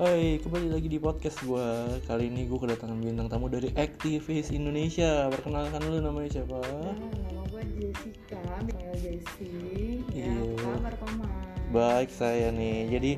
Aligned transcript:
Hai, 0.00 0.40
kembali 0.40 0.72
lagi 0.72 0.88
di 0.88 0.96
podcast 0.96 1.44
gue 1.44 1.68
Kali 2.08 2.32
ini 2.32 2.48
gue 2.48 2.56
kedatangan 2.56 2.96
bintang 2.96 3.28
tamu 3.28 3.52
dari 3.52 3.68
aktivis 3.76 4.48
Indonesia 4.48 5.28
Perkenalkan 5.28 5.76
dulu 5.76 6.00
namanya 6.00 6.40
siapa? 6.40 6.56
Nah, 6.56 6.96
nama 6.96 7.42
gue 7.52 7.62
Jessica, 7.76 8.40
panggil 8.40 8.96
Jessie. 8.96 10.00
Ya, 10.08 10.24
Iya. 10.24 10.56
apa 10.56 10.72
kabar 10.80 10.94
Paman? 11.04 11.28
Baik 11.68 12.08
saya 12.08 12.48
nih 12.48 12.88
Jadi 12.88 13.12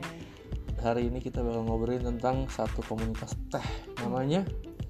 hari 0.82 1.06
ini 1.06 1.22
kita 1.22 1.38
bakal 1.46 1.62
ngobrolin 1.70 2.02
tentang 2.02 2.50
satu 2.50 2.82
komunitas 2.82 3.38
teh 3.46 3.62
Namanya 4.02 4.42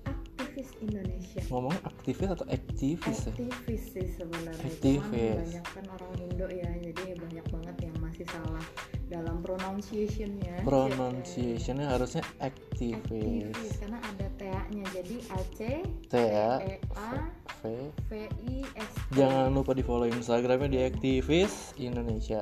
Aktivis 0.09 0.73
Indonesia. 0.81 1.41
ngomong 1.49 1.77
aktivis 1.85 2.29
atau 2.29 2.47
aktivis 2.49 3.19
ya? 3.29 3.33
Aktivis 3.37 3.83
sih 3.93 4.07
sebenarnya. 4.17 4.65
Aktivis. 4.65 5.01
Cuman 5.13 5.45
banyak 5.45 5.65
kan 5.65 5.85
orang 5.97 6.13
Indo 6.21 6.49
ya, 6.53 6.71
jadi 6.77 7.03
banyak 7.17 7.47
banget 7.49 7.77
yang 7.89 7.97
masih 8.05 8.25
salah 8.29 8.65
dalam 9.13 9.45
pronunciationnya. 9.45 10.65
Pronunciationnya 10.65 11.87
harusnya 11.93 12.25
aktivis 12.41 13.77
karena 13.77 14.01
ada 14.01 14.27
TA-nya, 14.41 14.85
jadi 14.97 15.17
A 15.29 15.41
C 15.53 15.61
T 16.09 16.15
ya 16.17 16.57
E 16.65 16.81
A 16.97 17.29
V 17.61 17.93
V 18.09 18.13
I 18.49 18.65
S. 18.81 18.93
T. 19.13 19.21
Jangan 19.21 19.53
lupa 19.53 19.77
di 19.77 19.85
follow 19.85 20.09
Instagramnya 20.09 20.73
di 20.73 20.81
aktivis 20.89 21.77
Indonesia 21.77 22.41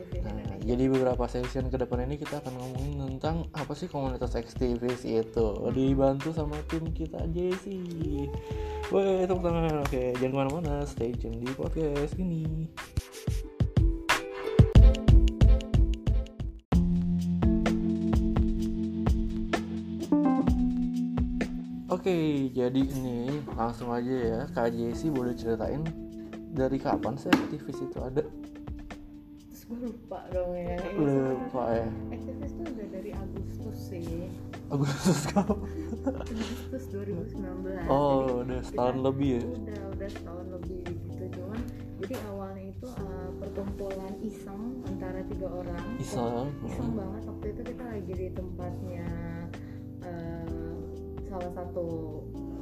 Nah, 0.00 0.56
jadi 0.64 0.88
beberapa 0.88 1.28
session 1.28 1.68
ke 1.68 1.76
depan 1.76 2.08
ini 2.08 2.16
kita 2.16 2.40
akan 2.40 2.56
ngomongin 2.56 2.96
tentang 3.16 3.36
apa 3.52 3.72
sih 3.76 3.84
komunitas 3.84 4.32
aktivis 4.32 5.04
itu. 5.04 5.48
Dibantu 5.76 6.32
sama 6.32 6.56
tim 6.72 6.88
kita 6.92 7.20
Jesse. 7.32 7.84
Woi, 8.88 9.28
tepuk 9.28 9.44
tangan. 9.44 9.84
Oke, 9.84 10.16
jangan 10.16 10.32
ke 10.32 10.36
mana-mana. 10.40 10.74
Stay 10.88 11.12
tune 11.12 11.40
di 11.44 11.52
podcast 11.52 12.16
ini. 12.16 12.68
Oke, 22.00 22.16
jadi 22.50 22.80
ini 22.80 23.28
langsung 23.52 23.92
aja 23.92 24.08
ya. 24.08 24.40
Kak 24.48 24.72
Jesse 24.72 25.12
boleh 25.12 25.36
ceritain 25.36 25.84
dari 26.50 26.80
kapan 26.80 27.12
sih 27.14 27.28
aktivis 27.28 27.76
itu 27.78 27.98
ada? 28.00 28.24
Terus 29.44 29.60
gue 29.62 29.78
lupa 29.84 30.24
dong 30.30 30.56
ya. 30.56 30.80
Lupa 30.96 31.64
ya. 31.70 31.84
Aktivis 32.08 32.52
tuh 32.54 32.64
udah 32.66 32.88
dari 32.88 33.10
Agustus 33.12 33.76
sih. 33.86 34.32
Agustus 34.66 35.28
kapan? 35.28 35.60
Agustus 36.08 36.84
2019 36.88 37.84
Oh, 37.84 38.16
Jadi 38.16 38.48
udah 38.48 38.60
setahun 38.64 38.94
kita- 38.94 39.04
lebih 39.04 39.30
ya? 39.30 39.42
udah 39.44 39.80
udah 39.92 40.08
setahun 40.08 40.46
lebih 40.50 40.80
gitu 41.04 41.24
cuman 41.30 41.60
jadi 42.00 42.14
awalnya 42.24 42.64
itu 42.64 42.86
uh, 42.88 43.28
perkumpulan 43.36 44.12
iseng 44.24 44.62
antara 44.82 45.20
tiga 45.28 45.52
orang 45.52 45.84
Iseng. 45.98 46.48
iseng 46.64 46.96
banget 46.96 47.22
waktu 47.28 47.46
itu 47.52 47.62
kita 47.66 47.84
lagi 47.84 48.12
di 48.14 48.28
tempatnya 48.32 49.04
salah 51.30 51.52
satu 51.54 51.84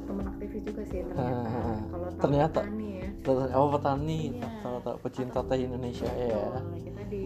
teman 0.05 0.25
aktivis 0.27 0.61
juga 0.63 0.81
sih 0.85 1.01
ternyata 1.03 1.49
Ah, 1.49 1.77
kalau 1.85 2.07
ternyata. 2.15 2.59
petani 2.63 2.87
ya 2.95 3.07
oh 3.51 3.67
petani, 3.69 4.19
Iya. 4.31 4.49
salah 4.59 4.81
satu 4.81 4.97
pecinta 5.01 5.39
teh 5.43 5.59
Indonesia 5.59 6.07
ya. 6.07 6.39
Betul, 6.47 6.77
kita 6.79 7.01
di 7.05 7.25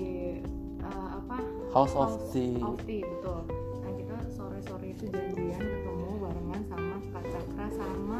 uh, 0.81 1.09
apa 1.17 1.37
House 1.69 1.93
of 1.93 2.11
Tea. 2.29 2.57
of 2.59 2.75
Tea, 2.81 3.03
betul. 3.03 3.39
Nah 3.77 3.91
kita 3.93 4.15
sore-sore 4.29 4.87
itu 4.89 5.05
janjian 5.07 5.61
ketemu 5.61 6.07
barengan 6.17 6.61
sama 6.65 6.95
Kak 7.09 7.23
Cakra 7.25 7.67
sama 7.71 8.19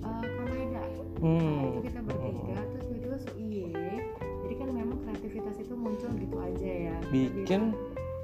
uh, 0.00 0.22
Maida. 0.40 0.82
Nah 0.82 0.88
Hmm. 1.20 1.60
itu 1.70 1.80
kita 1.84 2.00
bertiga 2.02 2.56
terus 2.68 2.84
tiba-tiba 2.84 3.16
so 3.16 3.30
iye. 3.36 3.66
Jadi 4.42 4.54
kan 4.54 4.68
memang 4.70 4.98
kreativitas 5.00 5.56
itu 5.56 5.74
muncul 5.74 6.10
gitu 6.12 6.36
aja 6.36 6.70
ya. 6.88 6.96
Bikin 7.08 7.62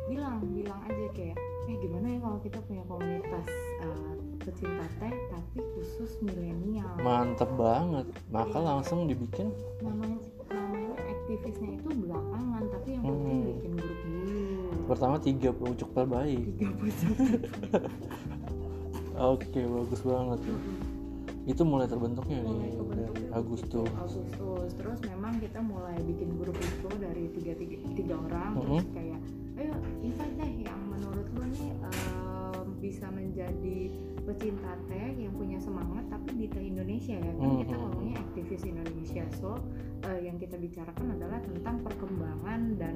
bilang, 0.06 0.42
bilang 0.50 0.80
aja 0.82 1.06
kayak, 1.12 1.36
eh 1.70 1.78
gimana 1.78 2.06
ya 2.08 2.18
kalau 2.18 2.38
kita 2.40 2.58
punya 2.60 2.82
komunitas 2.84 3.46
uh, 3.80 4.12
pecinta 4.40 4.86
teh 4.98 5.14
tapi 5.31 5.58
khusus 5.75 6.19
milenial. 6.19 6.91
mantep 6.98 7.47
banget. 7.54 8.06
Maka 8.28 8.58
langsung 8.58 9.06
dibikin 9.06 9.54
namanya 9.78 10.19
namanya 10.48 10.98
aktivisnya 10.98 11.70
itu 11.76 11.88
belakangan 11.97 12.62
tapi 12.69 12.88
yang 12.91 13.04
penting 13.04 13.38
Hmm. 13.38 13.48
bikin 13.54 13.72
grup 13.76 14.00
dulu 14.03 14.50
pertama 14.84 15.16
tiga 15.16 15.50
pucuk 15.53 15.91
terbaik. 15.92 16.42
tiga 16.50 16.69
pucuk 16.75 17.14
Oke, 19.20 19.60
bagus 19.60 20.00
banget. 20.00 20.41
Itu 21.44 21.62
mulai 21.62 21.84
terbentuknya 21.84 22.41
mulai 22.41 22.66
nih 22.66 22.88
dari 22.91 23.25
Agustus. 23.31 23.84
Agustus 23.92 24.70
terus 24.75 24.98
memang 25.04 25.37
kita 25.37 25.60
mulai 25.60 26.00
bikin 26.00 26.34
grup 26.34 26.56
itu 26.56 26.88
dari 26.97 27.28
tiga 27.31 27.52
tiga, 27.54 27.76
tiga 27.94 28.14
orang 28.19 28.50
Mhm. 28.50 28.64
terus 28.64 28.87
kayak 28.91 29.20
ayo 29.54 29.75
invite 30.00 30.34
deh 30.34 30.50
lu 31.32 31.44
nih 31.46 31.70
em, 31.70 32.66
bisa 32.78 33.06
menjadi 33.08 33.78
pecinta 34.20 34.72
teh 34.84 35.08
yang 35.16 35.32
punya 35.32 35.56
semangat 35.56 36.04
tapi 36.08 36.36
di 36.36 36.46
teh 36.46 36.62
Indonesia 36.62 37.14
ya 37.14 37.32
kan 37.34 37.50
kita 37.58 37.72
Mhm. 37.72 37.80
ngomongnya 37.80 38.16
aktivis 38.20 38.62
Indonesia 38.64 39.24
so 39.32 39.56
eh, 40.02 40.20
yang 40.22 40.36
kita 40.36 40.56
bicarakan 40.56 41.06
adalah 41.12 41.38
tentang 41.40 41.76
perkembangan 41.82 42.60
dan 42.76 42.94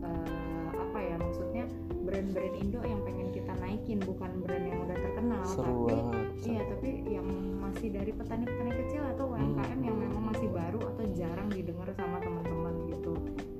eh, 0.00 0.68
apa 0.70 0.98
ya 0.98 1.16
maksudnya 1.16 1.64
brand-brand 2.00 2.54
Indo 2.56 2.80
yang 2.80 3.02
pengen 3.02 3.28
kita 3.28 3.52
naikin 3.58 3.98
bukan 4.00 4.30
brand 4.40 4.64
yang 4.64 4.80
udah 4.80 4.96
terkenal 4.96 5.42
Seru 5.44 5.84
tapi 5.84 5.92
banget. 5.92 6.26
Iya, 6.40 6.62
tapi 6.64 6.88
yang 7.04 7.26
masih 7.58 7.88
dari 7.90 8.10
petani-petani 8.10 8.72
kecil 8.72 9.02
atau 9.04 9.24
UMKM 9.28 9.80
yang 9.82 9.96
memang 9.98 10.32
masih 10.32 10.48
baru 10.48 10.80
atau 10.80 11.04
jarang 11.12 11.50
didengar 11.50 11.90
sama 11.92 12.16
gitu. 12.22 12.47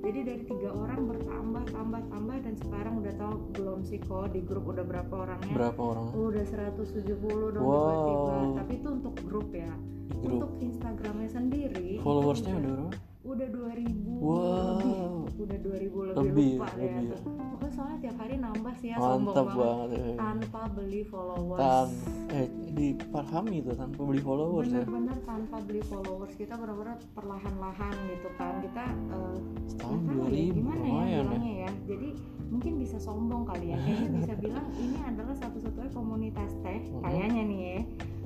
Jadi 0.09 0.25
dari 0.25 0.41
tiga 0.41 0.73
orang 0.73 1.05
bertambah, 1.05 1.63
tambah, 1.69 2.01
tambah 2.09 2.37
dan 2.41 2.57
sekarang 2.57 2.97
udah 2.97 3.13
tahu 3.13 3.35
belum 3.53 3.79
sih 3.85 4.01
kok 4.01 4.33
di 4.33 4.41
grup 4.41 4.65
udah 4.65 4.81
berapa 4.81 5.13
orangnya? 5.13 5.53
Berapa 5.53 5.77
orang? 5.85 6.05
Udah 6.17 6.45
170 6.49 7.53
dong 7.53 7.61
Wow. 7.61 7.77
tiba-tiba. 7.77 8.33
Tapi 8.57 8.73
itu 8.81 8.89
untuk 8.89 9.13
grup 9.21 9.53
ya. 9.53 9.69
Grup? 10.17 10.33
Untuk 10.33 10.51
Instagramnya 10.65 11.29
sendiri. 11.29 12.01
Followersnya 12.01 12.57
udah 12.57 12.71
berapa? 12.73 13.08
Udah 13.29 13.47
2000 13.47 14.09
Wow. 14.19 14.41
lebih. 14.75 14.97
Udah 15.39 15.57
2000 15.57 15.99
lebih, 16.03 16.19
Lebih, 16.19 16.51
lupa 16.53 16.67
deh 16.69 16.83
lebih 16.83 17.05
ya. 17.05 17.15
ya. 17.15 17.17
Pokoknya 17.49 17.71
soalnya 17.71 17.97
tiap 17.99 18.17
hari 18.17 18.35
nambah 18.35 18.73
sih 18.75 18.87
ya 18.89 18.97
sombong 18.97 19.35
banget. 19.37 19.55
banget. 19.55 19.89
ya. 19.89 20.13
Tanpa 20.17 20.61
beli 20.69 21.01
followers. 21.03 21.59
Tan 21.61 21.87
eh 22.29 22.45
dipahami 22.69 23.57
tuh 23.59 23.75
tanpa 23.75 23.99
beli 24.03 24.21
followers 24.21 24.67
ya. 24.67 24.73
bener-bener 24.79 25.17
tanpa 25.23 25.55
beli 25.59 25.81
followers 25.81 26.33
kita 26.35 26.53
benar-benar 26.53 26.97
perlahan-lahan 27.11 27.95
gitu 28.07 28.29
kan 28.35 28.53
kita 28.59 28.85
eh, 29.09 29.37
Setahun 29.67 29.99
dua 30.05 30.25
ya 30.25 30.29
ribu 30.29 30.53
gimana 30.59 30.83
ya 30.83 31.01
ya. 31.09 31.19
bilangnya 31.23 31.53
ya 31.59 31.71
jadi 31.85 32.09
mungkin 32.45 32.73
bisa 32.77 32.97
sombong 32.97 33.43
kali 33.43 33.65
ya 33.67 33.77
kayaknya 33.79 34.09
bisa 34.19 34.33
bilang 34.35 34.65
ini 34.75 34.97
adalah 35.01 35.35
satu-satunya 35.35 35.89
komunitas 35.89 36.51
teh 36.61 36.79
kayaknya 36.99 37.41
nih 37.43 37.61
ya 37.61 37.79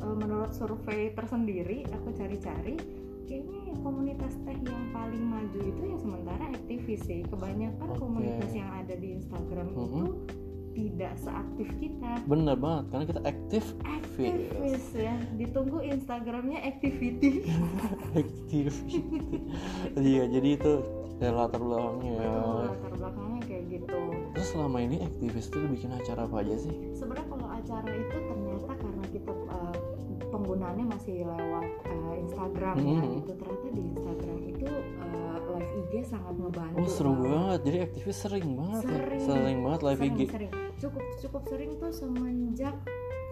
Eh, 0.03 0.15
menurut 0.19 0.51
survei 0.51 1.15
tersendiri 1.15 1.87
aku 1.87 2.11
cari-cari 2.11 2.75
kayaknya 3.25 3.73
komunitas 3.81 4.34
teh 4.44 4.57
yang 4.63 4.85
paling 4.91 5.23
maju 5.23 5.59
itu 5.59 5.81
ya 5.84 5.97
sementara 6.00 6.44
aktivis 6.51 7.01
sih. 7.03 7.22
Kebanyakan 7.25 7.89
Oke. 7.89 8.00
komunitas 8.00 8.51
yang 8.51 8.69
ada 8.72 8.94
di 8.94 9.07
Instagram 9.17 9.67
Mhm. 9.72 9.78
itu 9.78 10.01
tidak 10.73 11.13
seaktif 11.22 11.69
kita. 11.78 12.12
Bener 12.25 12.57
banget 12.57 12.83
karena 12.89 13.06
kita 13.06 13.22
aktif. 13.23 13.63
Aktivis 13.85 14.85
ya. 14.97 15.13
Ditunggu 15.38 15.78
Instagramnya 15.85 16.59
activity. 16.66 17.45
Activity. 18.22 19.00
Iya 19.94 20.23
jadi 20.29 20.50
itu 20.57 20.73
ya, 21.22 21.29
latar 21.29 21.62
belakangnya. 21.62 22.13
Ya. 22.17 22.33
Latar 22.73 22.91
belakangnya 22.97 23.41
kayak 23.45 23.63
gitu. 23.69 24.00
Terus 24.33 24.47
selama 24.50 24.78
ini 24.81 24.97
aktivis 25.06 25.45
tuh 25.50 25.62
bikin 25.69 25.94
acara 25.94 26.25
apa 26.25 26.41
aja 26.41 26.56
sih? 26.57 26.73
Sebenarnya 26.97 27.28
kalau 27.29 27.47
acara 27.53 27.89
itu 27.94 28.17
ternyata 28.17 28.73
uh, 28.73 28.92
penggunaannya 30.53 30.85
masih 30.87 31.15
lewat 31.25 31.65
uh, 31.83 32.13
Instagram 32.15 32.75
ya 32.77 32.85
Mhm. 32.93 33.09
gitu 33.17 33.31
ternyata 33.33 33.67
di 33.67 33.81
Instagram 33.89 34.37
itu 34.45 34.67
uh, 35.01 35.37
live 35.49 35.71
IG 35.81 35.93
sangat 36.05 36.33
ngebantu 36.37 36.77
oh 36.77 36.85
seru 36.87 37.11
banget. 37.11 37.25
banget 37.25 37.59
jadi 37.63 37.77
aktivis 37.83 38.17
sering 38.19 38.47
banget 38.53 38.83
ya 38.83 38.89
Sering. 38.94 39.21
sering 39.25 39.57
banget 39.59 39.81
live 39.81 39.97
sering, 40.00 40.13
IG 40.13 40.21
sering. 40.29 40.51
cukup 40.77 41.03
cukup 41.17 41.44
sering 41.47 41.71
tuh 41.75 41.89
semenjak 41.91 42.75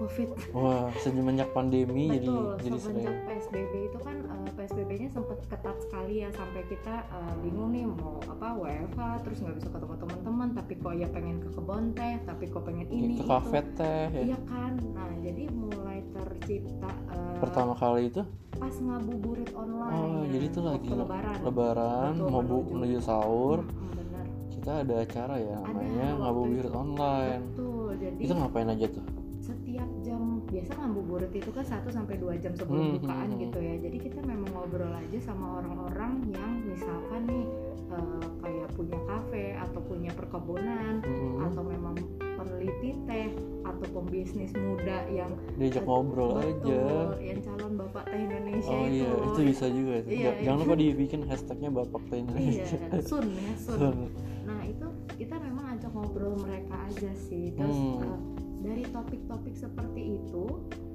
covid. 0.01 0.30
Wah 0.57 0.89
semenjak 0.98 1.50
pandemi 1.53 2.09
jadi 2.18 2.25
Betul, 2.25 2.45
jadi 2.65 2.80
sering. 2.81 3.06
Semenjak 3.06 3.18
PSBB 3.30 3.74
itu 3.94 3.98
kan 4.01 4.18
uh, 4.25 4.50
PSBB-nya 4.57 5.09
sempat 5.13 5.39
ketat 5.45 5.77
sekali 5.86 6.15
ya 6.25 6.30
sampai 6.33 6.62
kita 6.65 6.95
uh, 7.13 7.33
bingung 7.45 7.69
nih 7.69 7.86
mau 7.86 8.18
apa 8.25 8.48
WFH 8.57 9.00
terus 9.21 9.38
nggak 9.45 9.56
bisa 9.62 9.69
ketemu 9.69 9.95
teman-teman 10.01 10.48
tapi 10.57 10.74
kok 10.81 10.94
ya 10.98 11.07
pengen 11.13 11.38
ke 11.39 11.50
kebon 11.53 11.83
teh 11.94 12.15
tapi 12.25 12.44
kok 12.50 12.63
pengen 12.65 12.88
ini 12.89 13.15
ke 13.18 13.21
itu 13.21 13.24
kafe 13.30 13.59
teh 13.77 14.06
ya. 14.09 14.21
iya 14.33 14.39
kan? 14.50 14.74
Nah 14.98 15.12
jadi 15.21 15.44
mulai 15.53 16.00
tercipta 16.09 16.92
uh, 17.13 17.38
pertama 17.38 17.74
kali 17.77 18.09
itu? 18.09 18.24
pas 18.62 18.75
ngabuburit 18.77 19.50
online. 19.57 19.95
Oh 19.98 20.21
jadi 20.30 20.45
itu 20.45 20.59
lagi 20.62 20.89
lebaran. 20.94 21.38
lebaran 21.42 22.13
Betul, 22.13 22.30
mau 22.30 22.42
bu- 22.45 22.62
menuju. 22.62 22.74
menuju 22.77 22.98
sahur. 23.01 23.59
Bener 23.65 24.25
kita 24.53 24.86
ada 24.86 24.94
acara 25.01 25.36
ya 25.42 25.57
namanya 25.65 26.07
ngabuburit 26.21 26.74
online. 26.74 27.42
Betul 27.53 27.89
jadi 27.98 28.18
itu 28.21 28.33
ngapain 28.38 28.69
aja 28.69 28.86
tuh 28.94 29.06
biasa 30.71 30.88
ngabuburit 30.88 31.33
itu 31.35 31.50
kan 31.51 31.65
1 31.68 31.83
sampai 31.91 32.15
2 32.15 32.39
jam 32.39 32.53
sebelum 32.56 32.79
Hmm, 32.81 32.95
bukaan 32.97 33.19
hmm, 33.21 33.33
hmm. 33.33 33.44
gitu 33.44 33.59
ya. 33.59 33.75
Jadi 33.77 33.97
kita 34.00 34.19
memang 34.23 34.50
ngobrol 34.50 34.88
aja 34.89 35.19
sama 35.21 35.59
orang-orang 35.59 36.12
yang 36.31 36.51
misalkan 36.63 37.21
nih 37.27 37.45
eh, 37.91 38.23
kayak 38.39 38.68
punya 38.71 39.00
kafe 39.03 39.44
atau 39.59 39.79
punya 39.83 40.12
perkebunan 40.15 41.03
Mm-mm. 41.03 41.44
atau 41.44 41.62
memang 41.62 41.95
peneliti 42.39 42.95
teh 43.03 43.35
atau 43.62 43.85
pembisnis 43.91 44.56
muda 44.56 45.03
yang 45.07 45.27
diajak 45.59 45.83
ngobrol 45.83 46.39
aja 46.39 46.56
betul 46.56 47.12
yang 47.19 47.39
calon 47.44 47.74
bapak 47.75 48.03
teh 48.07 48.15
Indonesia 48.17 48.71
oh 48.71 48.88
itu 48.88 48.95
iya 48.95 49.12
itu 49.27 49.41
bisa 49.45 49.65
juga 49.67 49.94
itu. 50.00 50.07
Iya, 50.09 50.24
Ja- 50.24 50.39
jangan 50.41 50.56
iya. 50.56 50.63
lupa 50.63 50.75
dibikin 50.79 51.21
hashtagnya 51.27 51.69
bapak 51.69 52.01
teh 52.07 52.15
iya 52.15 52.24
Indonesia 52.24 52.77
sun 53.03 53.25
ya 53.29 53.53
sun 53.59 53.75
Sun. 53.77 53.97
nah 54.41 54.59
itu 54.63 54.88
kita 55.19 55.35
memang 55.38 55.65
ajak 55.69 55.91
ngobrol 55.91 56.33
mereka 56.39 56.75
aja 56.88 57.12
sih 57.19 57.51
terus 57.51 57.75
Hmm. 57.75 58.00
eh, 58.00 58.19
dari 58.62 58.84
topik-topik 58.86 59.56
seperti 59.56 60.16
itu 60.16 60.46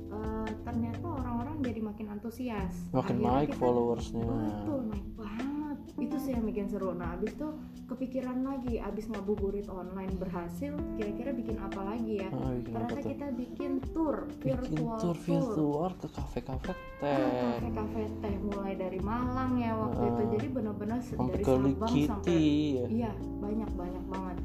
eh, 0.08 0.50
ternyata 0.62 1.06
orang-orang 1.12 1.60
jadi 1.60 1.80
makin 1.82 2.06
antusias. 2.08 2.72
Makin 2.88 3.18
Akhirnya 3.18 3.30
naik 3.34 3.48
kita- 3.48 3.58
followersnya. 3.58 4.22
Betul 4.24 4.80
naik 4.86 5.08
banget. 5.12 5.78
Itu 5.96 6.16
sih 6.18 6.30
yang 6.30 6.44
bikin 6.44 6.66
seru. 6.66 6.92
Nah 6.92 7.12
abis 7.12 7.32
itu 7.32 7.48
kepikiran 7.86 8.38
lagi 8.42 8.76
abis 8.78 9.06
ngabuburit 9.06 9.66
online 9.66 10.12
berhasil 10.14 10.72
kira-kira 10.94 11.30
bikin 11.32 11.56
apa 11.56 11.80
lagi 11.84 12.18
ya? 12.18 12.28
Ah, 12.28 12.52
bikin 12.54 12.72
ternyata 12.72 13.00
kita 13.02 13.26
bikin 13.32 13.72
tour 13.88 14.16
bikin 14.36 14.56
virtual 14.56 14.96
tour. 14.96 15.16
virtual 15.16 15.90
ke 15.96 16.08
kafe-kafe 16.08 16.72
teh. 16.96 17.16
Kafe-kafe 17.58 18.02
teh 18.18 18.34
mulai 18.40 18.72
dari 18.74 19.00
Malang 19.00 19.52
ya 19.56 19.72
waktu 19.74 20.00
Ah. 20.00 20.08
itu 20.08 20.22
jadi 20.32 20.46
benar-benar 20.50 20.98
dari 21.00 21.42
Sabang 21.42 21.64
Likiti. 21.66 22.02
sampai 22.04 22.38
ya 22.72 22.86
iya 22.88 23.10
banyak 23.36 23.70
banyak 23.70 24.04
banget 24.06 24.36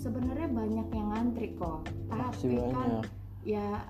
sebenarnya 0.00 0.48
banyak 0.48 0.86
yang 0.88 1.08
ngantri 1.08 1.48
kok. 1.54 1.84
Tapi 2.08 2.16
kan 2.16 2.72
banyak 2.72 3.06
ya 3.40 3.80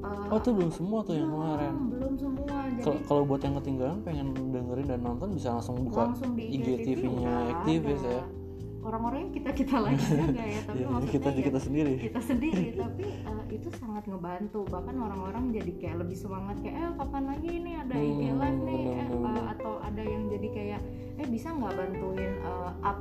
eh, 0.00 0.30
oh 0.30 0.38
itu 0.38 0.50
belum 0.50 0.70
semua 0.70 1.02
tuh 1.02 1.14
yang 1.14 1.28
belum, 1.28 1.38
kemarin. 1.40 1.72
belum 1.88 2.12
semua. 2.16 2.56
Jadi 2.72 2.98
Kalau- 3.04 3.24
buat 3.24 3.40
yang 3.40 3.54
ketinggalan 3.56 3.98
pengen 4.02 4.26
dengerin 4.50 4.86
dan 4.88 5.00
nonton 5.00 5.28
bisa 5.30 5.48
langsung 5.52 5.76
buka 5.80 6.02
langsung 6.08 6.34
di 6.34 6.44
IGTV-nya 6.52 7.34
aktivis 7.56 8.02
ada. 8.02 8.12
ya. 8.12 8.24
orang-orangnya 8.80 9.28
kita 9.30 9.50
kita 9.52 9.76
lagi 9.84 10.00
juga 10.00 10.40
ya 10.40 10.60
tapi 10.64 10.80
maksudnya 10.80 11.12
kita 11.12 11.28
ya 11.28 11.42
kita 11.44 11.58
sendiri. 11.60 11.94
kita 12.00 12.20
sendiri. 12.22 12.64
Tapi 12.80 13.04
eh, 13.04 13.44
itu 13.52 13.68
sangat 13.76 14.04
ngebantu. 14.08 14.60
Bahkan 14.64 14.96
orang-orang 14.96 15.44
jadi 15.52 15.72
kayak 15.76 15.96
lebih 16.00 16.16
semangat 16.16 16.56
kayak 16.58 16.76
eh 16.80 16.92
kapan 16.96 17.24
lagi 17.28 17.48
ini? 17.52 17.72
Ada 17.76 17.92
Hmm, 17.92 18.08
IG 18.08 18.22
live 18.32 18.40
nih 18.40 18.80
bener, 18.80 18.88
eh, 18.96 19.04
bener, 19.04 19.04
eh, 19.04 19.20
bener. 19.20 19.44
atau 19.52 19.72
ada 19.84 20.00
yang 20.02 20.22
jadi 20.28 20.48
kayak 20.48 20.80
eh 21.14 21.28
bisa 21.28 21.48
nggak 21.50 21.74
bantuin 21.76 22.32
eh, 22.40 22.70
up 22.82 22.98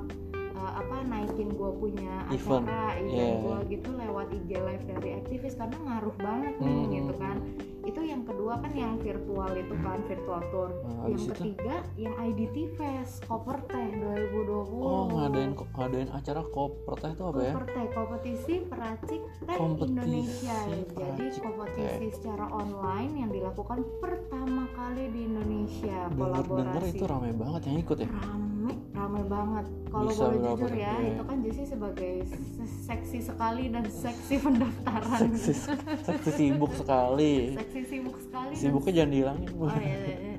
eh, 0.59 0.73
apa 0.75 0.95
naikin 1.03 1.49
gue 1.49 1.71
punya 1.73 2.27
Event. 2.29 2.67
acara 2.67 2.89
event 2.95 3.07
Yeah. 3.09 3.39
gue 3.39 3.57
gitu 3.71 3.89
lewat 3.91 4.27
IG 4.29 4.49
live 4.53 4.85
dari 4.85 5.09
aktivis 5.17 5.53
karena 5.55 5.77
ngaruh 5.79 6.15
banget 6.17 6.53
nih 6.57 6.75
Hmm. 6.79 6.91
gitu 6.93 7.13
kan 7.15 7.37
itu 7.81 8.01
yang 8.05 8.21
kedua 8.21 8.53
kan 8.55 8.69
yang 8.71 8.99
virtual 8.99 9.49
itu 9.51 9.73
kan 9.79 9.97
virtual 10.05 10.41
tour 10.49 10.69
Nah, 10.69 11.09
yang 11.09 11.09
abis 11.09 11.23
itu 11.23 11.33
ketiga 11.33 11.75
yang 11.95 12.13
IDT 12.21 12.55
Fest 12.75 13.25
Koper 13.25 13.57
Teh 13.65 13.87
2020 13.89 14.77
oh 14.77 15.03
ngadain 15.09 15.51
ngadain 15.55 16.09
acara 16.11 16.41
koper 16.45 16.93
teh 16.95 17.09
itu 17.09 17.23
apa 17.23 17.39
ya 17.39 17.53
Koper 17.55 17.65
Teh, 17.65 17.85
kompetisi 17.89 18.53
peracik 18.61 19.21
teh 19.41 19.57
Kompetisi 19.57 19.89
Indonesia. 19.89 20.57
Jadi 20.61 20.83
peracik 20.91 21.41
kompetisi 21.41 22.05
secara 22.11 22.45
online 22.47 23.11
yang 23.17 23.29
dilakukan 23.31 23.79
pertama 23.97 24.63
kali 24.71 25.03
di 25.09 25.21
Indonesia. 25.25 25.97
denger 26.09 26.29
Kolaborasi 26.45 26.89
itu 26.91 27.05
ramai 27.05 27.31
banget 27.33 27.61
yang 27.65 27.77
ikut 27.79 27.97
ya 27.97 28.09
rame 28.89 29.21
banget. 29.23 29.65
Kalau 29.85 30.11
boleh 30.11 30.37
jujur 30.43 30.71
ya, 30.71 30.93
Iya. 30.93 31.09
itu 31.11 31.23
kan 31.23 31.37
Jesse 31.39 31.63
sebagai 31.65 32.13
se- 32.23 32.41
seksi 32.83 33.19
sekali 33.21 33.63
dan 33.67 33.85
seksi 33.85 34.35
pendaftaran. 34.37 35.21
seksi 35.31 35.53
seksi 36.03 36.31
sibuk 36.31 36.71
sekali 36.71 37.53
seksi 37.53 37.79
sibuk 37.83 38.17
sekali. 38.19 38.51
dan 38.51 38.59
sibuknya 38.59 38.91
jangan 38.95 39.11
dihilangin. 39.11 39.49
Oh 39.55 39.69
iya, 39.71 39.95
iya, 39.97 40.17
iya. 40.19 40.37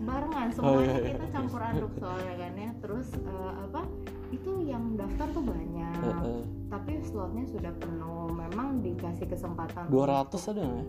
barengan 0.00 0.46
Oh, 0.46 0.54
semuanya 0.54 0.78
iya, 0.78 0.94
iya. 0.96 1.10
kita 1.12 1.26
campur 1.30 1.60
aduk 1.60 1.92
soalnya 1.96 2.34
kan 2.36 2.52
ya. 2.54 2.70
Terus 2.78 3.08
eh, 3.16 3.52
apa? 3.60 3.82
Itu 4.28 4.50
yang 4.60 4.84
daftar 4.94 5.26
tuh 5.30 5.44
banyak. 5.44 5.94
Heeh. 5.96 6.40
tapi 6.66 6.98
slotnya 7.00 7.46
sudah 7.46 7.72
penuh 7.72 8.26
memang 8.28 8.82
dikasih 8.82 9.26
kesempatan 9.26 9.86
200 9.86 10.50
ada 10.50 10.60
nggak 10.60 10.76
ya? 10.76 10.84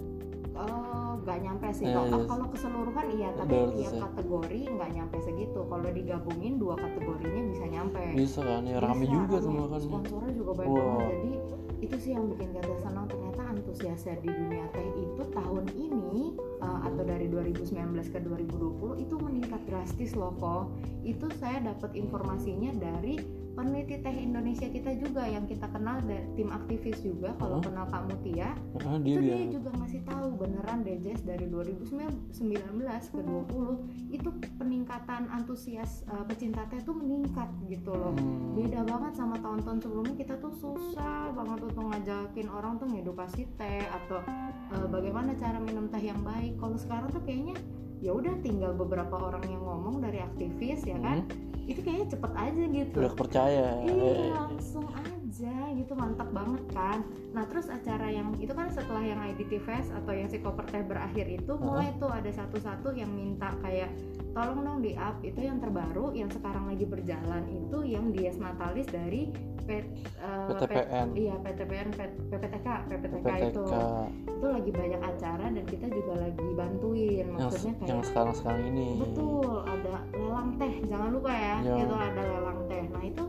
Oh 0.57 1.11
nggak 1.21 1.37
nyampe 1.43 1.67
sih 1.75 1.85
kalau 1.91 2.23
yes. 2.23 2.27
kalau 2.31 2.45
keseluruhan 2.49 3.05
iya 3.13 3.29
tapi 3.35 3.51
200 3.51 3.77
tiap 3.77 3.93
kategori 3.99 4.59
nggak 4.73 4.89
nyampe 4.95 5.17
segitu. 5.21 5.59
Kalau 5.67 5.89
digabungin 5.91 6.53
dua 6.55 6.75
kategorinya 6.79 7.41
bisa 7.51 7.65
nyampe. 7.67 8.03
Bisa 8.15 8.39
kan? 8.41 8.63
Ya 8.63 8.79
rame 8.79 9.05
Bisa, 9.05 9.13
juga 9.13 9.35
tuh 9.43 9.51
makanya 9.51 9.83
sponsornya 9.83 10.31
juga 10.33 10.51
banyak 10.55 10.71
Wow. 10.71 10.79
banget 10.87 11.07
jadi 11.07 11.33
itu 11.77 11.95
sih 12.01 12.11
yang 12.17 12.25
bikin 12.33 12.49
kita 12.57 12.73
senang 12.81 13.05
ternyata 13.05 13.41
antusiasnya 13.53 14.15
di 14.17 14.29
dunia 14.33 14.65
teh 14.73 14.87
itu 14.97 15.23
tahun 15.29 15.65
ini 15.77 16.33
uh, 16.59 16.79
atau 16.83 17.03
dari 17.03 17.27
2019 17.27 17.73
ke 18.05 18.19
2020 18.19 18.99
itu 18.99 19.15
meningkat 19.15 19.61
drastis 19.63 20.11
loh 20.11 20.33
kok 20.33 20.73
itu 21.01 21.25
saya 21.35 21.61
dapat 21.63 21.93
informasinya 21.93 22.71
dari 22.73 23.17
peneliti 23.53 23.97
teh 23.97 24.13
Indonesia 24.13 24.67
kita 24.67 24.93
juga 24.95 25.25
yang 25.25 25.43
kita 25.43 25.65
kenal 25.67 25.97
da- 26.03 26.21
tim 26.31 26.49
aktivis 26.51 27.01
juga 27.01 27.33
kalau 27.35 27.57
Oh. 27.57 27.63
kenal 27.63 27.85
Kak 27.87 28.05
Mutia. 28.05 28.53
Dia 28.53 28.93
itu 29.01 29.17
dia. 29.17 29.33
bilang 29.33 29.49
juga 29.51 29.69
ngasih 29.75 30.01
tahu 30.03 30.25
beneran 30.37 30.79
DJS 30.79 31.21
dari 31.23 31.49
2019 31.49 32.29
ke 33.07 33.19
20 33.19 33.81
itu 34.11 34.29
peningkatan 34.55 35.25
antusias 35.27 36.05
uh, 36.07 36.21
pecinta 36.23 36.63
teh 36.65 36.77
tuh 36.79 36.93
meningkat 36.93 37.49
gitu 37.65 37.89
loh. 37.89 38.13
Hmm, 38.13 38.53
beda 38.53 38.85
banget 38.85 39.13
sama 39.15 39.35
tahun-tahun 39.37 39.79
sebelumnya 39.81 40.15
kita 40.15 40.37
tuh 40.37 40.53
susah 40.53 41.33
banget 41.33 41.59
untuk 41.63 41.83
ngajakin 41.83 42.47
orang 42.47 42.77
tuh 42.77 42.87
ngedukasi 42.87 43.49
teh 43.55 43.81
atau 43.87 44.21
eh, 44.69 44.87
bagaimana 44.87 45.33
cara 45.33 45.57
minum 45.57 45.87
teh 45.87 46.03
yang 46.03 46.21
baik 46.21 46.46
kalau 46.55 46.77
sekarang 46.79 47.11
tuh 47.11 47.23
kayaknya 47.27 47.59
ya 47.97 48.13
udah 48.13 48.33
tinggal 48.45 48.77
beberapa 48.77 49.17
orang 49.17 49.43
yang 49.49 49.63
ngomong 49.65 49.99
dari 50.05 50.21
aktivis 50.21 50.85
ya 50.85 50.95
kan? 51.01 51.25
Hmm, 51.25 51.67
itu 51.67 51.83
kayaknya 51.83 52.07
cepet 52.15 52.33
aja 52.37 52.63
gitu. 52.71 52.97
Udah 53.03 53.15
percaya 53.17 53.65
iya 53.83 54.31
langsung 54.37 54.85
aja 54.95 55.55
gitu 55.75 55.93
mantap 55.97 56.29
banget 56.31 56.63
kan? 56.71 57.03
Nah 57.35 57.43
terus 57.49 57.67
acara 57.67 58.07
yang 58.07 58.31
itu 58.39 58.53
kan 58.53 58.71
setelah 58.71 59.03
yang 59.03 59.19
IDT 59.19 59.59
Fest 59.65 59.91
atau 59.91 60.13
yang 60.15 60.29
si 60.31 60.39
koper 60.39 60.63
teh 60.69 60.85
berakhir 60.85 61.27
itu 61.27 61.57
mulai 61.59 61.91
tuh 61.99 62.07
ada 62.07 62.29
satu-satu 62.31 62.95
yang 62.95 63.11
minta 63.11 63.51
kayak 63.65 63.91
tolong 64.31 64.61
dong 64.63 64.79
di 64.85 64.93
up 64.95 65.17
itu 65.25 65.43
yang 65.43 65.57
terbaru 65.57 66.13
yang 66.13 66.29
sekarang 66.29 66.69
lagi 66.69 66.85
berjalan 66.85 67.43
itu 67.49 67.77
yang 67.83 68.13
Dies 68.13 68.37
Natalis 68.37 68.85
dari 68.87 69.33
P, 69.67 69.71
eh, 69.75 70.47
PTPN. 70.47 71.07
P- 71.11 71.17
iya 71.19 71.35
PTPN 71.43 71.89
P- 71.91 72.17
PPTK 72.31 72.67
PPTK, 72.87 73.27
itu 73.51 73.63
itu 74.23 74.47
lagi 74.47 74.71
banyak 74.71 75.01
acara 75.03 75.45
dan 75.51 75.65
kita 75.67 75.85
juga 75.91 76.13
lagi 76.23 76.47
bantuin 76.55 77.27
yang, 77.27 77.29
maksudnya 77.35 77.73
kayak 77.83 77.89
yang 77.91 78.01
sekarang 78.05 78.33
sekarang 78.33 78.63
ini 78.71 78.87
Betul, 78.95 79.67
ada 79.67 79.93
lelang 80.15 80.49
teh, 80.55 80.73
jangan 80.87 81.09
lupa 81.11 81.31
ya, 81.35 81.55
Ya. 81.67 81.75
itu 81.83 81.95
ada 81.95 82.21
lelang 82.23 82.59
teh. 82.71 82.83
Nah 82.87 83.03
itu 83.03 83.23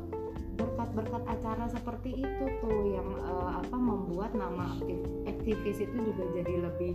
berkat-berkat 0.59 1.23
acara 1.27 1.65
seperti 1.67 2.11
itu 2.23 2.45
tuh 2.63 2.81
yang 2.87 3.09
eh, 3.19 3.51
apa 3.59 3.77
membuat 3.77 4.31
nama 4.35 4.79
aktif 4.79 4.99
aktivis 5.27 5.79
itu 5.83 5.97
juga 6.03 6.23
jadi 6.39 6.55
lebih 6.71 6.95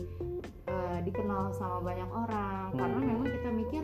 eh, 0.72 0.98
dikenal 1.04 1.52
sama 1.52 1.84
banyak 1.84 2.08
orang. 2.08 2.72
Hmm. 2.72 2.80
Karena 2.80 3.00
memang 3.02 3.28
kita 3.28 3.50
mikir 3.52 3.84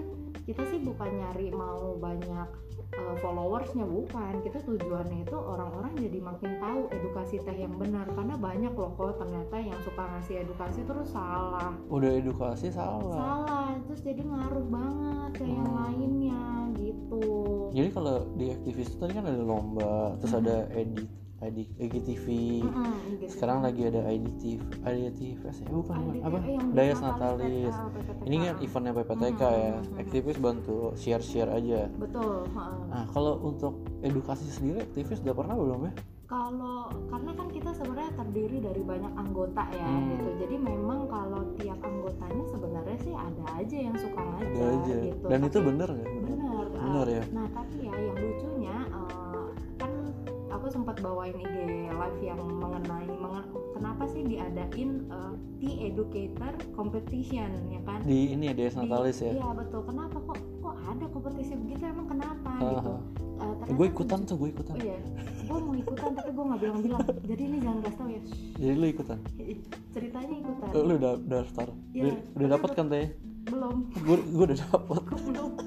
kita 0.49 0.65
sih 0.65 0.81
bukan 0.81 1.13
nyari 1.13 1.53
mau 1.53 1.93
banyak 1.95 2.47
eh, 2.89 3.15
followersnya 3.17 3.85
bukan. 3.85 4.41
Kita 4.41 4.65
tujuannya 4.65 5.21
itu 5.21 5.37
orang-orang 5.37 5.93
jadi 5.95 6.19
makin 6.19 6.57
tahu 6.57 6.89
edukasi 6.89 7.37
teh 7.37 7.53
yang 7.53 7.77
benar. 7.77 8.09
Karena 8.09 8.33
banyak 8.33 8.73
loh 8.73 8.89
kok 8.91 9.13
ternyata 9.15 9.55
yang 9.55 9.77
suka 9.79 10.09
ngasih 10.09 10.41
edukasi 10.41 10.81
terus 10.81 11.09
salah 11.09 11.69
udah 11.85 12.11
edukasi 12.11 12.71
salah 12.71 13.13
salah 13.13 13.69
terus 13.83 14.01
jadi 14.01 14.21
ngaruh 14.21 14.65
banget 14.65 15.31
ke 15.35 15.43
yang 15.43 15.65
Hmm. 15.65 15.75
lainnya 15.75 16.41
gitu 16.77 17.21
jadi 17.69 17.89
kalau 17.91 18.15
di 18.33 18.45
aktivis 18.49 18.89
itu 18.89 18.97
tadi 18.97 19.13
kan 19.13 19.25
ada 19.25 19.41
lomba 19.41 20.15
terus 20.17 20.33
Hmm. 20.33 20.41
ada 20.41 20.55
edit 20.71 21.09
edit 21.41 21.67
EGTV 21.77 22.25
Mm-mm, 22.61 22.91
gitu. 23.15 23.31
sekarang 23.31 23.59
lagi 23.61 23.81
ada 23.85 24.03
IDT 24.05 24.43
IDT 24.81 25.19
Fest 25.37 25.61
ya 25.61 25.67
bukan 25.67 25.95
bukan. 25.97 26.13
IDT, 26.13 26.25
apa? 26.25 26.37
eh, 26.41 26.59
Dayas 26.69 26.99
Natalis, 26.99 27.73
PPTK. 27.73 28.19
ini 28.23 28.35
kan 28.41 28.55
eventnya 28.59 28.91
PPTK 28.93 29.41
Hmm, 29.41 29.55
ya. 29.55 29.73
Aktivis 29.97 30.37
bantu 30.37 30.77
share 30.93 31.21
share 31.21 31.47
aja. 31.49 31.87
Betul 31.93 32.43
nah 32.85 33.05
kalau 33.07 33.39
untuk 33.41 33.73
edukasi 33.99 34.45
sendiri 34.47 34.83
aktivis 34.83 35.21
udah 35.21 35.35
pernah 35.35 35.55
belum 35.55 35.81
ya? 35.85 35.93
Kalau 36.25 36.79
karena 37.09 37.31
kan 37.33 37.47
kita 37.49 37.73
sebenarnya 37.73 38.13
terdiri 38.13 38.57
dari 38.59 38.81
banyak 38.83 39.13
anggota 39.15 39.65
ya 39.67 39.81
Hmm. 39.81 40.09
gitu. 40.11 40.29
Jadi 40.37 40.55
memang 40.57 41.07
kalau 41.07 41.41
tiap 41.55 41.79
anggotanya 41.79 42.43
sebenarnya 42.45 42.97
sih 42.99 43.13
ada 43.13 43.45
aja 43.55 43.77
yang 43.79 43.95
suka 43.95 44.21
ngajar 44.21 44.65
aja. 44.75 44.95
gitu. 45.03 45.25
Dan 45.25 45.39
itu 45.41 45.57
Tapi- 45.57 45.67
bener 45.67 45.89
ya 45.89 46.05
benar 46.21 46.65
Benar 46.69 47.01
uh, 47.01 47.09
ya? 47.09 47.23
nah 47.31 47.45
tapi 47.49 47.75
ya 47.81 47.93
yang 47.95 48.13
kan 48.13 48.48
aku 50.59 50.67
sempat 50.67 50.99
bawain 50.99 51.39
IG 51.39 51.55
live 51.87 52.19
yang 52.19 52.35
mengenai 52.59 53.07
mengen- 53.07 53.47
kenapa 53.71 54.03
sih 54.11 54.27
diadain 54.27 55.07
uh, 55.07 55.31
tea 55.55 55.87
educator 55.87 56.51
competition 56.75 57.47
ya 57.71 57.79
kan? 57.87 58.03
Di 58.03 58.35
ini 58.35 58.51
ya 58.51 58.53
Di- 58.53 58.75
Natalis 58.75 59.23
ya? 59.23 59.39
iya 59.39 59.47
betul. 59.55 59.87
Kenapa 59.87 60.19
kok 60.19 60.35
kok 60.59 60.75
ada 60.83 61.05
kompetisi 61.07 61.55
begitu? 61.55 61.83
Emang 61.87 62.11
kenapa 62.11 62.51
gitu? 62.59 62.91
Uh, 63.39 63.55
ternyata 63.55 63.71
gue 63.71 63.87
ikutan 63.87 64.19
tuh 64.27 64.35
gue 64.35 64.49
ikutan. 64.51 64.73
Oh 64.75 64.83
iya 64.83 64.99
gue 65.49 65.59
mau 65.63 65.73
ikutan 65.73 66.09
tapi 66.11 66.29
gue 66.29 66.43
nggak 66.43 66.59
bilang-bilang. 66.59 67.01
Jadi 67.23 67.41
ini 67.41 67.57
jangan 67.63 67.79
kasih 67.79 67.95
tau 67.95 68.09
ya. 68.11 68.21
Jadi 68.59 68.73
lu 68.75 68.87
ikutan? 68.91 69.19
Ceritanya 69.89 70.35
ikutan. 70.43 70.67
Eh, 70.69 70.83
lu 70.83 70.93
udah 70.99 71.13
daftar 71.23 71.67
Iya, 71.95 72.11
udah, 72.35 72.47
dapat 72.51 72.69
kan 72.75 72.85
teh? 72.91 73.07
Belum. 73.47 73.75
Gue 73.95 74.17
gue 74.27 74.43
udah 74.43 74.57
dapat 74.59 75.01
belum. 75.23 75.51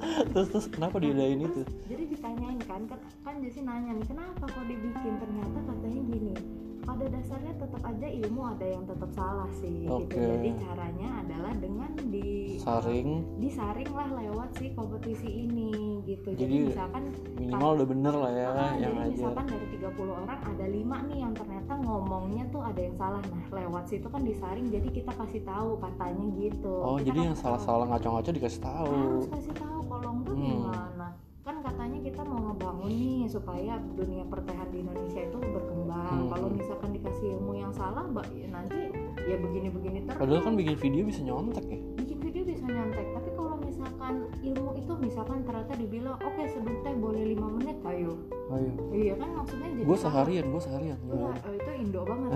Terus 0.00 0.48
terus 0.52 0.66
kenapa 0.68 0.96
diadain 1.00 1.40
itu? 1.40 1.62
jadi 1.88 2.04
ditanyain 2.08 2.60
kan 2.64 2.82
kan 2.88 2.98
kan 3.40 3.48
Jesse 3.48 3.64
nanya 3.64 3.96
nih 3.96 4.04
kenapa 4.04 4.44
kok 4.52 4.68
dibikin? 4.68 5.16
Ternyata 5.16 5.58
katanya 5.64 6.00
gini 6.12 6.34
pada 6.80 7.04
dasarnya 7.08 7.52
tetap 7.56 7.82
aja 7.88 8.08
ilmu 8.08 8.40
ada 8.52 8.66
yang 8.68 8.84
tetap 8.84 9.08
salah 9.16 9.48
sih 9.64 9.88
gitu. 9.88 9.96
Oke. 10.04 10.16
jadi 10.20 10.50
caranya 10.60 11.08
adalah 11.24 11.52
dengan 11.56 11.92
di 12.12 12.56
saring. 12.60 13.24
disaring 13.40 13.88
lah 13.96 14.08
lewat 14.12 14.60
si 14.60 14.76
kompetisi 14.76 15.48
ini 15.48 16.04
gitu. 16.04 16.36
Jadi, 16.36 16.44
Jadi, 16.44 16.56
misalkan 16.68 17.02
minimal 17.40 17.70
udah 17.80 17.88
bener 17.88 18.14
lah 18.16 18.32
ya 18.32 18.48
ah, 18.52 18.72
yang 18.76 18.92
jadi 18.92 19.00
aja 19.00 19.12
misalkan 19.16 19.44
dari 19.48 19.66
30 19.72 20.20
orang 20.20 20.40
ada 20.44 20.66
lima 20.68 20.96
nih 21.08 21.18
yang 21.24 21.32
ternyata 21.32 21.72
ngomongnya 21.80 22.44
tuh 22.52 22.60
ada 22.60 22.80
yang 22.84 22.96
salah. 23.00 23.22
Nah 23.24 23.44
lewat 23.48 23.84
situ 23.88 24.06
kan 24.12 24.20
disaring 24.20 24.66
jadi 24.68 24.88
kita 24.92 25.12
kasih 25.16 25.42
tahu 25.48 25.70
katanya 25.80 26.26
gitu. 26.36 26.74
Oh 26.84 26.96
Kita 27.00 27.06
jadi 27.08 27.18
kan 27.24 27.28
yang 27.32 27.38
salah-salah 27.40 27.86
ngaco-ngaco 27.88 28.30
dikasih 28.36 28.60
tahu. 28.60 28.92
Harus 28.92 29.28
kasih 29.32 29.54
tahu 29.56 29.78
kalau 29.88 30.10
enggak 30.12 30.36
Hmm. 30.36 30.44
gimana? 30.44 31.08
Kan 31.40 31.56
katanya 31.64 31.89
kita 32.00 32.24
mau 32.24 32.40
ngebangun 32.50 32.88
nih 32.88 33.22
supaya 33.28 33.76
dunia 33.92 34.24
pertahanan 34.24 34.72
di 34.72 34.78
Indonesia 34.80 35.20
itu 35.20 35.36
berkembang. 35.36 35.78
Hmm. 36.10 36.30
kalau 36.32 36.48
misalkan 36.48 36.90
dikasih 36.96 37.26
ilmu 37.36 37.52
yang 37.60 37.72
salah 37.76 38.08
mbak 38.08 38.26
ya 38.32 38.48
nanti 38.48 38.88
ya 39.28 39.36
begini-begini 39.36 40.08
terus. 40.08 40.18
Padahal 40.18 40.42
kan 40.42 40.54
bikin 40.56 40.76
video 40.80 41.02
bisa 41.04 41.20
nyontek 41.20 41.64
ya. 41.68 41.78
Bikin 42.00 42.18
video 42.24 42.42
bisa 42.48 42.64
nyontek 42.64 43.06
tapi 43.12 43.28
kalau 43.36 43.56
misalkan 43.60 44.14
ilmu 44.40 44.70
itu 44.80 44.92
misalkan 44.96 45.38
ternyata 45.44 45.72
dibilang 45.76 46.16
oke 46.18 46.42
seduh 46.48 46.76
teh 46.80 46.94
boleh 46.96 47.22
lima 47.36 47.46
menit. 47.52 47.76
Ayo. 47.84 48.16
Ayo. 48.48 48.72
Iya 48.90 49.14
kan 49.20 49.28
maksudnya 49.36 49.68
jadi 49.76 49.84
gue 49.84 49.98
seharian 49.98 50.44
gue 50.50 50.62
seharian 50.62 50.98
Iya, 51.04 51.28
oh, 51.30 51.52
itu 51.54 51.70
Indo 51.78 52.00
banget 52.02 52.30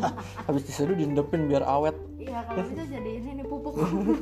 habis 0.46 0.62
diseduh 0.68 0.94
diendepin 0.94 1.48
biar 1.48 1.64
awet. 1.64 1.96
Iya, 2.20 2.42
kalau 2.52 2.64
bisa 2.68 2.84
jadi 2.84 3.10
ini 3.22 3.30
nih 3.42 3.46
pupuk. 3.48 3.74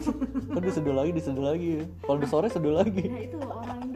kan 0.54 0.62
diseduh 0.62 0.94
lagi 0.94 1.10
diseduh 1.10 1.44
lagi. 1.44 1.82
Kalau 2.04 2.18
di 2.20 2.28
sore 2.28 2.46
seduh 2.46 2.74
lagi. 2.78 3.04
Nah 3.10 3.20
itu 3.20 3.38
orang 3.42 3.93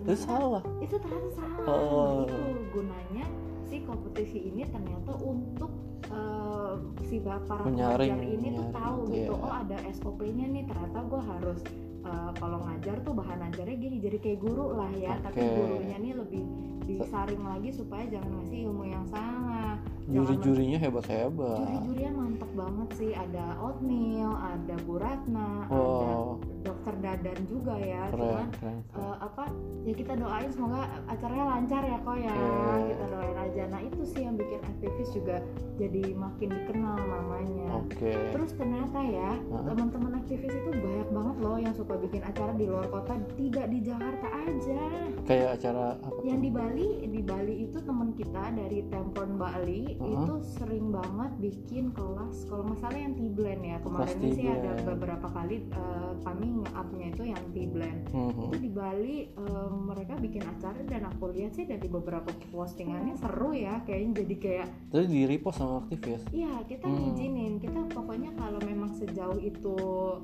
itu 0.00 0.12
ternyata 0.16 0.24
salah 0.24 0.62
itu 0.80 0.94
ternyata 0.96 1.28
salah. 1.36 1.66
Oh. 1.68 2.24
Gitu 2.24 2.36
gunanya 2.70 3.26
si 3.70 3.76
kompetisi 3.86 4.38
ini 4.50 4.66
ternyata 4.66 5.14
untuk 5.22 5.70
eh, 6.10 6.74
si 7.06 7.22
para 7.22 7.38
pengajar 7.62 8.02
ini 8.02 8.58
tuh 8.58 8.66
menyaring, 8.66 8.74
tahu 8.74 9.00
gitu. 9.14 9.34
iya. 9.34 9.44
Oh 9.46 9.52
ada 9.52 9.76
SOP-nya 9.94 10.46
nih. 10.50 10.64
Ternyata 10.66 10.98
gue 11.06 11.22
harus 11.22 11.60
eh, 12.02 12.30
kalau 12.38 12.58
ngajar 12.66 12.96
tuh 13.06 13.12
bahan 13.14 13.40
ajarnya 13.52 13.76
gini. 13.78 13.96
Jadi 14.02 14.16
kayak 14.18 14.38
guru 14.42 14.74
lah 14.74 14.90
ya. 14.98 15.14
Tapi 15.22 15.38
Oke. 15.38 15.54
gurunya 15.54 15.96
nih 16.02 16.12
lebih 16.18 16.42
disaring 16.88 17.42
lagi 17.46 17.70
supaya 17.70 18.04
jangan 18.10 18.30
ngasih 18.42 18.58
ilmu 18.66 18.84
yang 18.90 19.06
salah. 19.06 19.78
Juri-jurinya 20.10 20.78
hebat-hebat 20.82 21.58
Juri-jurinya 21.62 22.12
mantep 22.18 22.50
banget 22.58 22.88
sih. 22.98 23.12
Ada 23.14 23.44
Oatmeal, 23.62 24.32
ada 24.34 24.74
Bu 24.82 24.94
Ratna, 24.98 25.64
ada 25.70 25.78
wow 25.78 26.42
Dokter 26.60 26.94
Dadan 27.00 27.38
juga 27.48 27.74
ya. 27.78 28.12
keren 28.12 28.20
Cuman 28.20 28.48
keren 28.52 28.78
eh, 28.84 29.16
apa 29.22 29.44
ya 29.86 29.94
kita 29.96 30.12
doain 30.18 30.50
semoga 30.52 30.82
acaranya 31.08 31.46
lancar 31.56 31.82
ya 31.86 31.98
kok 32.02 32.16
ya. 32.18 32.34
Iya. 32.34 32.74
Kita 32.90 33.04
doain 33.08 33.38
aja. 33.38 33.62
Nah 33.70 33.80
itu 33.80 34.00
sih 34.04 34.20
yang 34.26 34.34
bikin 34.36 34.60
aktivis 34.60 35.08
juga 35.14 35.36
jadi 35.80 36.04
makin 36.12 36.48
dikenal 36.52 36.96
namanya. 37.00 37.68
oke 37.80 38.12
Terus 38.34 38.50
ternyata 38.58 38.98
ya 39.00 39.30
teman-teman 39.48 40.12
aktivis 40.20 40.52
itu 40.52 40.70
banyak 40.74 41.08
banget 41.08 41.36
loh 41.40 41.56
yang 41.56 41.74
suka 41.74 41.94
bikin 41.96 42.22
acara 42.26 42.52
di 42.52 42.66
luar 42.68 42.86
kota, 42.92 43.16
tidak 43.38 43.66
di 43.72 43.78
Jakarta 43.80 44.28
aja. 44.28 44.82
kayak 45.24 45.48
acara 45.60 45.94
apa 46.00 46.16
tuh? 46.20 46.24
Yang 46.26 46.40
di 46.42 46.50
Bali, 46.50 46.88
di 47.06 47.20
Bali 47.22 47.54
itu 47.68 47.78
teman 47.80 48.10
kita 48.16 48.50
dari 48.52 48.82
Tempon 48.90 49.38
Bali 49.38 49.99
Heeh. 50.00 50.16
itu 50.16 50.34
sering 50.50 50.86
banget 50.88 51.30
bikin 51.38 51.84
kelas 51.90 52.36
kalau 52.44 52.64
nggak 52.64 52.80
salah 52.80 52.98
yang 52.98 53.12
T-blend 53.12 53.62
ya 53.62 53.76
kemarin 53.78 54.16
ini 54.18 54.30
sih 54.32 54.46
ada 54.46 54.70
beberapa 54.82 55.26
kali 55.28 55.56
eh, 55.66 56.12
kami 56.20 56.46
nge-upnya 56.58 57.06
itu 57.10 57.22
yang 57.26 57.42
T-blend 57.50 58.00
Mhm. 58.10 58.42
itu 58.48 58.56
di 58.58 58.70
Bali 58.70 59.16
eh, 59.28 59.68
mereka 59.70 60.16
bikin 60.16 60.42
acara 60.42 60.80
dan 60.82 61.02
aku 61.06 61.30
lihat 61.30 61.52
sih 61.52 61.64
dari 61.64 61.84
beberapa 61.84 62.26
postingannya 62.48 63.14
seru 63.14 63.52
ya 63.52 63.80
kayaknya 63.82 64.24
jadi 64.24 64.34
kayak 64.36 64.68
Terus 64.90 65.06
di 65.06 65.20
repost 65.24 65.58
sama 65.58 65.80
aktivis 65.80 66.22
iya 66.30 66.64
kita 66.64 66.84
Hmm. 66.84 66.96
ngizinin 67.06 67.52
kita 67.56 67.80
pokoknya 67.90 68.30
kalau 68.34 68.60
memang 68.62 68.90
sejauh 68.90 69.36
itu 69.36 69.76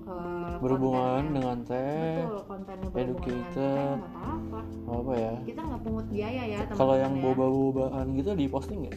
eh, 0.02 0.56
berhubungan 0.56 1.22
dengan 1.30 1.58
teh 1.62 2.16
betul 2.16 2.38
kontennya 2.46 2.88
berhubungan 2.88 3.28
dengan 3.28 3.44
educated. 3.44 3.94
nggak 3.94 4.10
apa-apa 4.10 4.60
apa 4.88 5.12
ya 5.14 5.32
kita 5.44 5.60
nggak 5.62 5.80
pungut 5.82 6.06
biaya 6.08 6.42
ya 6.46 6.60
kalau 6.70 6.94
yang 6.94 7.12
ya. 7.12 7.22
boba-bobaan 7.22 8.06
gitu 8.14 8.30
di 8.32 8.46
posting 8.46 8.80
nggak 8.82 8.96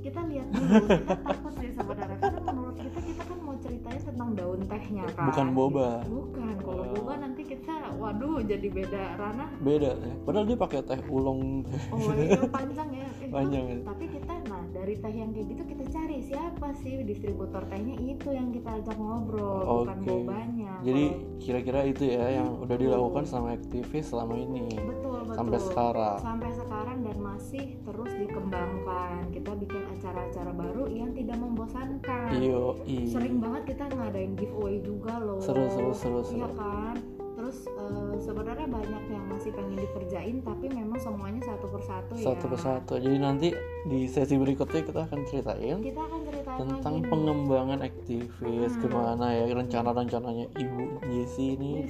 kita 0.00 0.20
lihat 0.26 0.48
dulu. 0.48 0.74
Kita 1.00 1.16
takut 1.20 1.52
sih 1.60 1.70
sebenarnya 1.76 2.16
karena 2.20 2.40
menurut 2.56 2.76
kita 2.80 2.98
kita 3.04 3.22
kan 3.28 3.38
mau 3.44 3.56
ceritanya 3.60 4.00
tentang 4.00 4.30
daun 4.32 4.60
tehnya 4.64 5.04
kan? 5.12 5.26
Bukan 5.28 5.46
boba. 5.52 5.88
bukan 6.08 6.39
kalau 6.70 6.84
Oh. 6.86 6.94
boba 6.96 7.14
nanti 7.18 7.42
kita 7.44 7.74
waduh 7.94 8.38
jadi 8.40 8.66
beda 8.66 9.02
ranah. 9.16 9.50
Beda 9.58 9.90
ya. 9.92 10.14
Padahal 10.22 10.46
dia 10.46 10.56
pakai 10.56 10.80
teh 10.80 11.00
ulung. 11.06 11.66
Oh 11.90 11.98
itu 12.16 12.46
panjang 12.48 12.88
ya. 12.90 13.08
Eh, 13.20 13.28
Panjang 13.28 13.64
ya. 13.64 13.78
tapi 13.84 14.04
kita 14.06 14.32
nah 14.46 14.62
dari 14.70 14.94
teh 14.96 15.12
yang 15.12 15.30
kayak 15.30 15.46
gitu 15.48 15.62
kita 15.66 15.84
cari 15.88 16.16
siapa 16.20 16.68
sih 16.76 17.02
distributor 17.02 17.62
tehnya? 17.66 17.94
Itu 17.96 18.30
yang 18.30 18.50
kita 18.50 18.70
ajak 18.76 18.96
ngobrol 18.96 19.84
bukan 19.84 19.98
Oke. 19.98 20.08
bobanya. 20.08 20.72
Jadi 20.80 21.04
Kalau- 21.06 21.38
kira-kira 21.38 21.80
itu 21.84 22.02
ya 22.06 22.24
yang 22.32 22.48
udah 22.56 22.70
Betul. 22.70 22.84
dilakukan 22.86 23.24
sama 23.24 23.48
aktivis 23.52 24.06
selama 24.06 24.34
ini. 24.34 24.66
Betul 24.72 25.18
betul. 25.22 25.36
Sampai 25.36 25.58
sekarang. 25.60 26.16
Sampai 26.18 26.50
sekarang 26.52 26.98
dan 27.00 27.16
masih 27.18 27.64
terus 27.80 28.10
dikembangkan. 28.14 29.20
Kita 29.30 29.52
bikin 29.54 29.82
acara-acara 29.90 30.50
baru 30.52 30.84
yang 30.86 31.10
tidak 31.12 31.38
membosankan. 31.38 32.30
Iyo 32.34 32.78
i 32.84 33.06
sering 33.06 33.38
banget 33.38 33.62
kita 33.68 33.84
ngadain 33.88 34.32
giveaway 34.34 34.80
juga 34.80 35.18
loh. 35.18 35.38
Seru, 35.38 35.64
seru, 35.68 35.92
seru, 35.92 36.20
iya 36.26 36.48
seru. 36.48 36.59
Kan? 36.60 36.96
Terus 37.40 37.64
eh, 37.72 38.14
sebenarnya 38.20 38.68
banyak 38.68 39.04
yang 39.08 39.24
masih 39.32 39.50
pengen 39.56 39.80
dikerjain 39.80 40.36
tapi 40.44 40.66
memang 40.68 41.00
semuanya 41.00 41.40
satu 41.48 41.66
persatu 41.72 42.12
ya. 42.20 42.24
Satu 42.30 42.44
persatu. 42.52 42.92
Jadi 43.00 43.16
nanti 43.16 43.48
di 43.88 44.04
sesi 44.04 44.36
berikutnya 44.36 44.84
kita 44.84 45.00
akan 45.08 45.20
ceritain 45.24 45.80
kita 45.80 46.00
akan 46.04 46.20
ceritain 46.28 46.58
tentang 46.60 46.94
lagi 47.00 47.08
pengembangan 47.08 47.80
aktivis 47.80 48.72
Hmm. 48.76 48.82
gimana 48.84 49.26
ya 49.32 49.44
rencana-rencananya 49.48 50.46
ibu 50.60 50.84
Jessie 51.08 51.56
ini. 51.56 51.88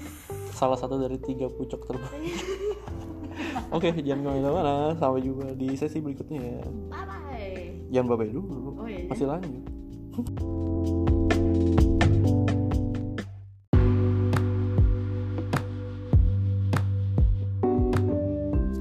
Salah 0.54 0.78
satu 0.78 1.02
dari 1.02 1.18
tiga 1.18 1.50
pucuk 1.50 1.82
terbaik. 1.82 2.38
Oke 3.74 3.90
jangan 4.06 4.22
ke 4.22 4.28
mana-mana. 4.38 4.94
Sampai 4.94 5.26
jumpa 5.26 5.50
di 5.58 5.74
sesi 5.74 5.98
berikutnya. 5.98 6.40
Ya 6.40 6.62
bye 6.88 7.04
bye 7.04 7.20
jangan 7.90 8.14
bye 8.14 8.30
dulu. 8.30 8.78
Oh 8.78 8.86
iya. 8.86 9.10
Masih 9.10 9.26
lanjut 9.26 9.64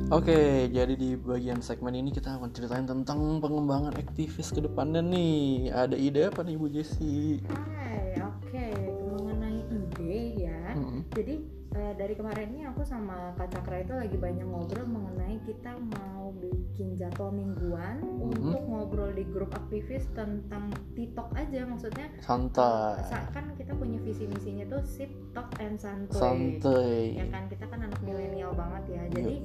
Oke, 0.09 0.65
jadi 0.73 0.97
di 0.97 1.13
bagian 1.13 1.61
segmen 1.61 1.93
ini 1.93 2.09
kita 2.09 2.41
akan 2.41 2.49
ceritain 2.49 2.81
tentang 2.89 3.37
pengembangan 3.37 3.93
aktivis 3.93 4.49
ke 4.49 4.57
depannya 4.57 5.05
nih. 5.05 5.69
Ada 5.69 5.93
ide 5.93 6.33
apa 6.33 6.41
nih 6.41 6.57
Bu 6.57 6.65
Jessi? 6.65 7.37
Hai, 7.45 8.17
oke 8.17 8.67
mengenai 9.05 9.61
ide 9.69 10.17
ya 10.49 10.59
Mm-mm. 10.73 11.05
jadi 11.13 11.37
eh, 11.71 11.93
dari 11.93 12.13
kemarin 12.13 12.49
ini 12.49 12.63
aku 12.65 12.81
sama 12.81 13.33
Kak 13.33 13.51
Cakra 13.51 13.77
itu 13.79 13.93
lagi 13.93 14.15
banyak 14.15 14.41
ngobrol 14.43 14.85
mengenai 14.85 15.37
kita 15.41 15.77
mau 15.77 16.29
bikin 16.31 16.93
jadwal 16.93 17.29
mingguan 17.29 17.99
Mhm. 17.99 18.21
untuk 18.27 18.61
ngobrol 18.63 19.11
di 19.11 19.25
grup 19.25 19.49
aktivis 19.51 20.05
tentang 20.11 20.67
TikTok 20.93 21.29
aja. 21.33 21.61
Maksudnya 21.63 22.09
Santai, 22.19 23.01
sa- 23.03 23.29
kan 23.29 23.53
kita 23.53 23.73
punya 23.73 23.97
visi 23.99 24.25
misinya 24.25 24.65
tuh 24.67 24.81
sip 24.83 25.09
talk 25.31 25.49
and 25.57 25.77
santuy. 25.77 26.13
Ya 26.13 26.19
santai. 26.19 27.29
kan? 27.29 27.43
Kita 27.47 27.65
kan 27.65 27.79
anak 27.83 27.99
milenial 27.99 28.53
banget 28.53 28.83
ya. 28.89 29.01
Jadi 29.11 29.35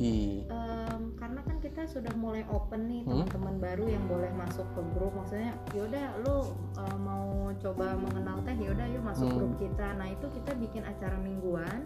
em, 0.47 1.03
karena 1.15 1.41
kan 1.41 1.57
kita 1.59 1.83
sudah 1.85 2.13
mulai 2.15 2.45
open 2.47 2.87
nih 2.87 3.03
Hmm? 3.03 3.25
teman-teman 3.25 3.57
baru 3.61 3.85
yang 3.87 4.05
boleh 4.07 4.31
masuk 4.35 4.67
ke 4.71 4.81
grup. 4.93 5.13
Maksudnya 5.15 5.53
yaudah 5.73 6.07
lu 6.21 6.37
eh, 6.75 6.99
mau 6.99 7.27
coba 7.55 7.95
mengenal 7.95 8.41
teh 8.41 8.57
yaudah 8.57 8.87
yuk 8.87 9.03
masuk 9.03 9.27
Hmm. 9.27 9.37
grup 9.37 9.53
kita. 9.59 9.93
Nah 9.95 10.09
itu 10.09 10.27
kita 10.31 10.53
bikin 10.55 10.83
acara 10.83 11.17
mingguan 11.17 11.85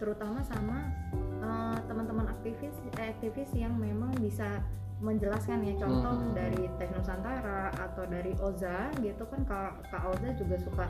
terutama 0.00 0.40
sama 0.42 0.88
eh, 1.44 1.78
teman-teman 1.84 2.32
aktivis 2.32 2.72
eh, 2.96 3.12
aktivis 3.12 3.52
yang 3.52 3.76
memang 3.76 4.10
bisa 4.16 4.64
menjelaskan 5.00 5.64
ya 5.64 5.76
contoh 5.80 6.12
Hmm. 6.12 6.32
dari 6.36 6.68
Teh 6.76 6.88
Nusantara 6.92 7.72
atau 7.72 8.04
dari 8.04 8.36
Oza 8.40 8.92
gitu 9.00 9.24
kan 9.28 9.40
kak, 9.48 9.72
kak 9.88 10.02
Oza 10.12 10.28
juga 10.36 10.56
suka 10.60 10.84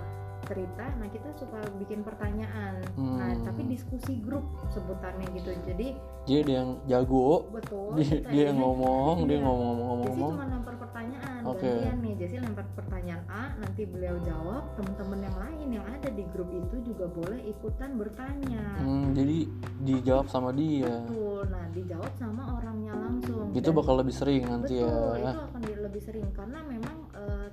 cerita 0.50 0.82
nah 0.98 1.06
kita 1.06 1.30
suka 1.32 1.58
bikin 1.78 2.02
pertanyaan 2.02 2.82
nah 2.98 3.30
Hmm. 3.30 3.46
tapi 3.46 3.62
diskusi 3.64 4.18
grup 4.18 4.42
sebutannya 4.68 5.30
gitu 5.32 5.54
jadi 5.64 5.94
Dia 6.20 6.40
dia 6.42 6.56
yang 6.60 6.76
jago, 6.84 7.48
betul 7.48 7.96
dia, 7.96 8.20
dia 8.24 8.42
yang 8.44 8.60
ngomong, 8.60 9.24
dia 9.24 9.40
Iya. 9.40 9.42
ngomong-ngomong. 9.42 10.04
Jesse 10.04 10.36
cuma 10.36 10.46
lempar 10.46 10.74
pertanyaan 10.76 11.40
Oke. 11.42 11.64
gantian 11.64 11.96
nih 11.98 12.14
Jesse 12.14 12.36
lempar 12.38 12.66
pertanyaan 12.70 13.22
A 13.26 13.42
nanti 13.56 13.82
beliau 13.84 14.16
jawab 14.20 14.62
teman-teman 14.74 15.18
yang 15.22 15.36
lain 15.38 15.68
yang 15.72 15.86
ada 15.88 16.08
di 16.08 16.22
grup 16.28 16.50
itu 16.50 16.76
juga 16.84 17.08
boleh 17.08 17.40
ikutan 17.46 17.90
bertanya 17.96 18.62
Hmm, 18.78 19.10
jadi 19.10 19.38
dijawab 19.80 20.26
sama 20.28 20.50
dia. 20.52 20.92
betul 21.02 21.42
nah 21.48 21.64
dijawab 21.70 22.12
sama 22.14 22.42
orangnya 22.52 22.92
langsung 22.92 23.46
Itu 23.50 23.66
Dan- 23.66 23.76
bakal 23.76 23.94
lebih 23.96 24.14
sering 24.14 24.42
nanti 24.44 24.76
betul 24.76 25.14
ya. 25.16 25.30
itu 25.30 25.40
akan 25.42 25.60
lebih 25.80 26.02
sering 26.02 26.26
karena 26.30 26.58
memang 26.62 26.96
eh, 27.12 27.48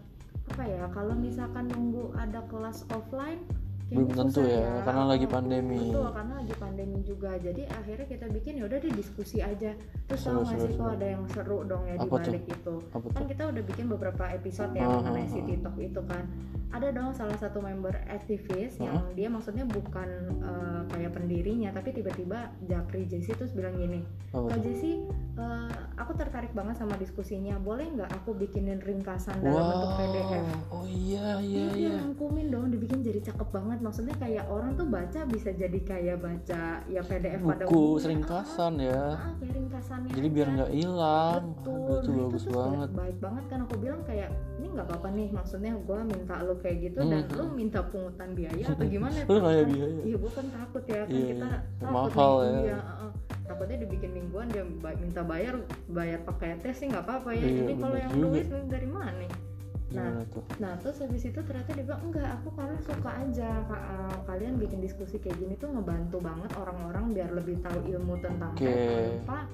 apa 0.48 0.64
ya 0.64 0.88
kalau 0.96 1.14
misalkan 1.14 1.68
nunggu 1.68 2.16
ada 2.16 2.42
kelas 2.48 2.88
offline 2.96 3.44
belum 3.88 4.04
kayaknya 4.06 4.20
tentu 4.20 4.42
susah 4.42 4.52
ya, 4.52 4.72
karena 4.84 5.04
lagi 5.06 5.26
pandemi. 5.26 5.80
betul 5.80 6.08
karena 6.12 6.34
lagi 6.36 6.56
pandemi 6.56 7.00
juga 7.02 7.32
jadi 7.38 7.62
akhirnya 7.70 8.08
kita 8.08 8.26
bikin 8.30 8.54
ya 8.60 8.64
udah 8.66 8.80
di 8.80 8.90
diskusi 8.92 9.38
aja 9.40 9.72
terus 10.06 10.20
Seru, 10.20 10.44
nggak 10.44 10.54
seru, 10.54 10.68
sih 10.68 10.76
kok 10.76 10.92
ada 10.92 11.08
yang 11.08 11.24
seru 11.30 11.58
dong 11.64 11.84
ya 11.84 11.96
di 11.96 12.08
balik 12.08 12.44
itu 12.46 12.76
Apa 12.90 13.08
kan 13.08 13.22
tuh? 13.24 13.28
kita 13.28 13.44
udah 13.48 13.64
bikin 13.64 13.86
beberapa 13.88 14.24
episode 14.30 14.72
ya 14.72 14.84
Ah, 14.84 15.00
mengenai 15.00 15.24
ah, 15.24 15.28
si 15.28 15.40
ah. 15.40 15.46
TikTok 15.46 15.76
itu 15.78 16.02
kan 16.04 16.24
ada 16.68 16.88
dong 16.92 17.16
salah 17.16 17.38
satu 17.38 17.64
member 17.64 17.96
aktivis 18.08 18.76
yang 18.78 19.00
Ah. 19.00 19.08
dia 19.16 19.28
maksudnya 19.28 19.64
bukan 19.64 20.10
eh, 20.38 20.82
kayak 20.90 21.12
pendirinya 21.14 21.72
tapi 21.72 21.96
tiba-tiba 21.96 22.52
Japri 22.62 23.08
Jesse 23.08 23.32
terus 23.32 23.52
bilang 23.52 23.72
gini 23.74 24.04
Kak? 24.30 24.60
Jesse 24.60 25.00
eh, 25.34 25.72
aku 25.96 26.12
tertarik 26.14 26.52
banget 26.52 26.76
sama 26.76 26.96
diskusinya 26.96 27.56
boleh 27.58 27.88
nggak 27.90 28.12
aku 28.14 28.36
bikinin 28.36 28.78
ringkasan 28.78 29.40
dalam 29.40 29.64
bentuk 29.66 29.92
PDF 29.96 30.44
Wow, 30.68 30.76
oh 30.76 30.86
iya 30.86 31.40
iya 31.40 31.56
Iya, 31.58 31.66
iya. 31.74 31.90
dirangkumin 31.96 32.48
dong, 32.48 32.68
dibikin 32.68 33.00
jadi 33.00 33.20
cakep 33.24 33.48
banget. 33.50 33.77
Maksudnya 33.80 34.16
kayak 34.16 34.46
orang 34.46 34.72
tuh 34.74 34.86
baca 34.86 35.20
bisa 35.24 35.50
jadi 35.52 35.80
kayak 35.80 36.18
baca 36.18 36.62
ya 36.84 37.02
PDF 37.02 37.42
pada 37.42 37.64
Buku 37.64 37.76
umumnya. 37.76 38.02
seringkasan 38.02 38.74
ya. 38.78 39.04
Ah, 39.08 39.22
ah, 39.22 39.34
kayak 39.36 39.54
ringkasannya. 39.56 40.12
Jadi 40.12 40.28
biar 40.30 40.48
nggak 40.50 40.72
hilang. 40.72 41.42
Betul. 41.56 41.76
Aduh, 41.78 41.96
itu 41.98 42.10
Nah, 42.10 42.18
bagus 42.24 42.42
tuh 42.42 42.54
banget. 42.54 42.90
Baik 42.92 43.18
banget 43.18 43.44
kan 43.48 43.60
aku 43.62 43.76
bilang 43.78 44.02
kayak 44.04 44.30
ini 44.58 44.68
nggak 44.70 44.86
apa-apa 44.86 45.08
nih. 45.10 45.28
Maksudnya 45.30 45.72
gue 45.78 46.00
minta 46.06 46.36
lo 46.40 46.54
kayak 46.56 46.78
gitu 46.84 47.00
dan 47.00 47.22
Hmm. 47.24 47.34
lo 47.34 47.46
minta 47.50 47.80
pungutan 47.84 48.30
biaya 48.32 48.64
atau 48.66 48.86
gimana? 48.90 49.18
Nanya 49.18 49.26
Kan- 49.28 49.68
biaya. 49.68 50.00
Iya, 50.02 50.16
gue 50.18 50.32
kan 50.32 50.46
takut 50.48 50.84
ya 50.86 51.00
kan 51.00 51.08
Iya, 51.10 51.26
kita 51.28 51.48
iya. 51.48 51.60
takut 51.78 51.94
Mahal 51.94 52.34
nih. 52.34 52.48
ya. 52.48 52.60
Iya, 52.60 52.78
takutnya 53.48 53.78
dibikin 53.80 54.12
mingguan 54.14 54.48
dia 54.48 54.64
minta 54.94 55.22
bayar 55.24 55.56
bayar 55.88 56.20
pakai 56.22 56.60
tes 56.60 56.76
sih 56.76 56.88
nggak 56.88 57.02
apa-apa 57.02 57.30
ya. 57.32 57.42
Iya, 57.42 57.56
Jadi 57.62 57.74
kalau 57.78 57.96
yang 57.96 58.12
juga. 58.14 58.26
duit 58.28 58.68
dari 58.68 58.88
mana 58.88 59.12
nih? 59.14 59.32
Nah, 59.90 60.20
tuh? 60.28 60.44
Nah 60.60 60.76
terus 60.78 61.00
habis 61.00 61.24
itu 61.24 61.40
ternyata 61.40 61.72
dia 61.72 61.82
bilang 61.82 62.04
enggak 62.04 62.28
aku 62.36 62.52
karena 62.54 62.76
suka 62.82 63.12
aja 63.18 63.50
uh, 63.64 64.18
kalian 64.26 64.56
bikin 64.56 64.80
diskusi 64.80 65.16
kayak 65.16 65.38
gini 65.38 65.56
tuh 65.56 65.72
ngebantu 65.72 66.20
banget 66.20 66.52
orang-orang 66.54 67.06
biar 67.12 67.30
lebih 67.32 67.56
tahu 67.60 67.80
ilmu 67.88 68.20
tentang 68.20 68.52
tech 68.54 68.68
tanpa 69.24 69.48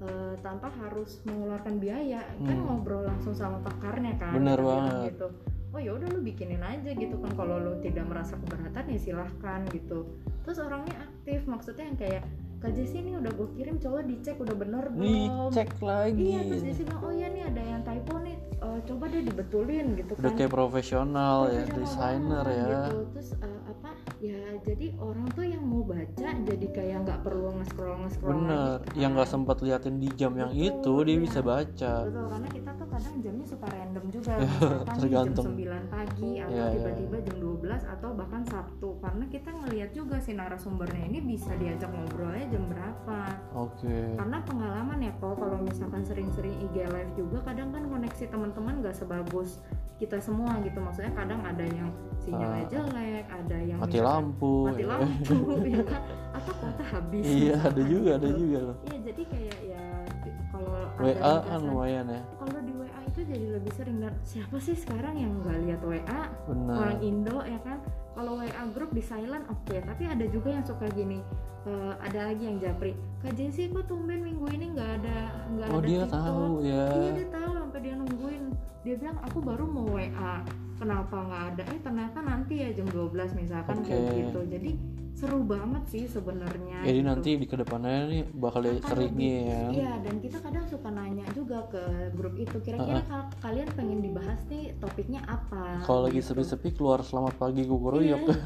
uh, 0.00 0.34
tanpa 0.40 0.68
harus 0.74 1.20
mengeluarkan 1.22 1.76
biaya 1.76 2.24
kan 2.40 2.56
Hmm. 2.56 2.64
ngobrol 2.64 3.04
langsung 3.04 3.32
sama 3.32 3.60
pakarnya 3.60 4.16
kan 4.16 4.32
Bener 4.34 4.56
banget. 4.56 5.12
gitu 5.12 5.28
oh 5.68 5.80
ya 5.82 5.90
udah 5.92 6.08
lu 6.08 6.20
bikinin 6.22 6.62
aja 6.62 6.90
gitu 6.90 7.18
kan 7.18 7.32
kalau 7.34 7.58
lu 7.58 7.76
tidak 7.78 8.06
merasa 8.06 8.38
keberatan 8.38 8.84
ya 8.86 8.96
silahkan 8.96 9.60
gitu 9.68 10.06
terus 10.40 10.58
orangnya 10.58 10.96
aktif 11.02 11.44
maksudnya 11.44 11.84
yang 11.84 11.98
kayak 11.98 12.24
Kak 12.56 12.72
Jessi 12.72 12.96
ini 12.96 13.12
udah 13.12 13.28
gue 13.28 13.48
kirim 13.52 13.76
coba 13.76 14.00
dicek 14.00 14.40
udah 14.40 14.56
bener 14.56 14.88
belum 14.88 15.52
Dicek 15.52 15.76
lagi. 15.84 16.32
Iya 16.32 16.40
terus 16.48 16.62
Jessi 16.64 16.80
bilang 16.80 17.02
oh 17.02 17.12
iya 17.12 17.28
nih 17.28 17.44
ada 17.44 17.60
yang 17.60 17.82
typo 17.84 18.16
nih 18.24 18.36
Eh, 18.64 18.78
coba 18.88 19.04
deh 19.12 19.20
dibetulin 19.20 19.86
gitu 19.92 20.12
Udah 20.16 20.32
kan 20.32 20.38
kayak 20.40 20.52
profesional 20.56 21.36
ya, 21.52 21.62
desainer 21.68 22.44
ya. 22.48 22.64
gitu. 22.88 22.98
terus 23.12 23.28
eh, 23.36 23.60
apa 23.68 23.90
ya 24.24 24.40
jadi 24.64 24.86
orang 24.96 25.28
tuh 25.36 25.44
yang 25.44 25.64
mau 25.68 25.84
baca 25.84 26.28
jadi 26.32 26.66
kayak 26.72 26.96
nggak 27.04 27.20
perlu 27.20 27.60
nge-scroll 27.60 27.96
nge-scroll 28.08 28.32
Bener, 28.40 28.56
lagi, 28.56 28.63
yang 28.94 29.12
kan. 29.12 29.16
nggak 29.16 29.28
sempat 29.28 29.56
liatin 29.60 29.96
di 29.96 30.08
jam 30.12 30.32
yang 30.34 30.50
Betul, 30.50 30.66
itu 30.66 30.94
dia 31.02 31.12
iya. 31.12 31.22
bisa 31.22 31.38
baca. 31.40 31.92
betul 32.04 32.24
karena 32.26 32.48
kita 32.48 32.70
tuh 32.74 32.86
kadang 32.88 33.14
jamnya 33.18 33.46
suka 33.46 33.66
random 33.66 34.04
juga 34.08 34.32
tergantung. 34.98 35.46
jam 35.54 35.76
9 35.84 35.92
pagi 35.92 36.30
atau 36.38 36.52
Ya, 36.54 36.64
ya, 36.64 36.72
tiba-tiba 36.72 37.16
jam 37.22 37.36
12 37.40 37.92
atau 37.94 38.08
bahkan 38.12 38.42
Sabtu 38.44 38.88
karena 38.98 39.24
kita 39.26 39.50
ngelihat 39.50 39.90
juga 39.90 40.16
si 40.18 40.30
narasumbernya 40.32 41.04
ini 41.06 41.18
bisa 41.20 41.50
diajak 41.54 41.90
ngobrolnya 41.90 42.46
jam 42.48 42.64
berapa 42.68 43.20
Oke. 43.54 43.96
karena 44.14 44.38
pengalaman 44.42 44.98
ya 45.00 45.12
kok 45.14 45.34
kalau 45.34 45.58
misalkan 45.58 46.02
sering-sering 46.02 46.54
IG 46.60 46.76
live 46.84 47.12
juga 47.14 47.38
kadang 47.42 47.70
kan 47.70 47.84
koneksi 47.84 48.24
teman-teman 48.28 48.80
gak 48.80 48.94
sebagus 48.94 49.58
kita 50.04 50.16
semua 50.18 50.52
gitu 50.60 50.78
maksudnya 50.78 51.12
kadang 51.12 51.40
ada 51.40 51.64
yang 51.64 51.88
sinyalnya 52.18 52.60
Ah. 52.60 52.70
jelek 52.70 53.26
ada 53.26 53.58
yang 53.58 53.78
Mati 53.80 53.98
lampu. 53.98 54.54
mati 54.66 54.80
ya. 54.80 54.88
lampu 54.90 55.36
ya 55.74 55.82
kan 55.82 56.02
atau 56.34 56.52
kuota 56.54 56.84
habis 56.86 57.24
Iya, 57.24 57.56
ada 57.58 57.82
juga, 57.82 58.10
ada 58.14 58.26
gitu. 58.26 58.38
juga 58.38 58.58
loh. 58.62 58.76
iya 58.84 58.98
jadi 59.02 59.22
kayak 59.24 59.58
ya 59.64 59.82
kalau 60.48 60.72
WA 60.96 61.34
kan 61.42 61.58
lumayan 61.60 62.04
ya. 62.06 62.22
kalau 62.36 62.58
di 62.60 62.72
WA 62.74 63.00
itu 63.04 63.20
jadi 63.24 63.46
lebih 63.52 63.72
sering 63.72 63.96
dan 63.98 64.14
siapa 64.22 64.56
sih 64.56 64.74
sekarang 64.74 65.14
yang 65.14 65.32
nggak 65.40 65.58
lihat 65.64 65.80
WA 65.82 66.20
Benar. 66.46 66.74
orang 66.74 66.98
Indo 67.00 67.38
ya 67.40 67.58
kan 67.60 67.78
kalau 68.14 68.38
WA 68.38 68.62
grup 68.70 68.90
di 68.94 69.02
silent 69.02 69.44
oke 69.50 69.76
tapi 69.82 70.02
ada 70.06 70.24
juga 70.30 70.48
yang 70.54 70.64
suka 70.64 70.86
gini 70.94 71.18
eh, 71.66 71.92
ada 71.98 72.30
lagi 72.30 72.42
yang 72.46 72.56
japri 72.62 72.94
kak 73.20 73.34
Jessy 73.34 73.68
kok 73.68 73.84
tumben 73.86 74.22
minggu 74.22 74.46
ini 74.54 74.66
nggak 74.72 74.90
ada 75.02 75.18
nggak 75.50 75.68
Oh 75.70 75.80
ada 75.82 75.86
dia 75.86 76.00
TikTok?" 76.06 76.22
tahu 76.22 76.44
ya. 76.62 76.84
iya 76.94 77.10
dia 77.12 77.28
tahu 77.28 77.50
sampai 77.58 77.80
dia 77.82 77.94
nungguin 77.98 78.44
dia 78.84 78.94
bilang 79.00 79.18
aku 79.24 79.38
baru 79.40 79.64
mau 79.64 79.86
WA 79.96 80.34
kenapa 80.76 81.16
nggak 81.16 81.42
ada 81.54 81.62
eh 81.72 81.80
ternyata 81.80 82.18
nanti 82.20 82.54
ya 82.60 82.68
jam 82.74 82.86
12 82.90 83.40
misalkan 83.40 83.76
kayak 83.82 84.02
Oke. 84.04 84.16
gitu 84.20 84.40
jadi 84.50 84.70
seru 85.24 85.40
banget 85.40 85.84
sih 85.88 86.04
sebenarnya 86.04 86.84
Jadi 86.84 87.00
gitu. 87.00 87.08
nanti 87.08 87.30
di 87.40 87.46
ke 87.48 87.56
depannya 87.56 87.98
nih 88.12 88.22
bakal 88.36 88.60
Akan 88.60 88.84
sering 88.84 89.16
ya. 89.16 89.62
Iya, 89.72 89.92
dan 90.04 90.14
kita 90.20 90.38
kadang 90.44 90.64
suka 90.68 90.88
nanya 90.92 91.24
juga 91.32 91.64
ke 91.72 92.12
grup 92.12 92.36
itu. 92.36 92.56
Kira-kira 92.60 93.00
kalau 93.08 93.26
kalian 93.40 93.68
pengen 93.72 93.98
dibahas 94.04 94.40
nih 94.52 94.76
topiknya 94.76 95.24
apa? 95.24 95.80
Kalau 95.88 96.04
lagi 96.04 96.20
gitu. 96.20 96.36
sepi-sepi 96.36 96.76
keluar 96.76 97.00
selamat 97.00 97.40
pagi 97.40 97.64
kukuruyuk. 97.64 98.20
Iya. 98.20 98.36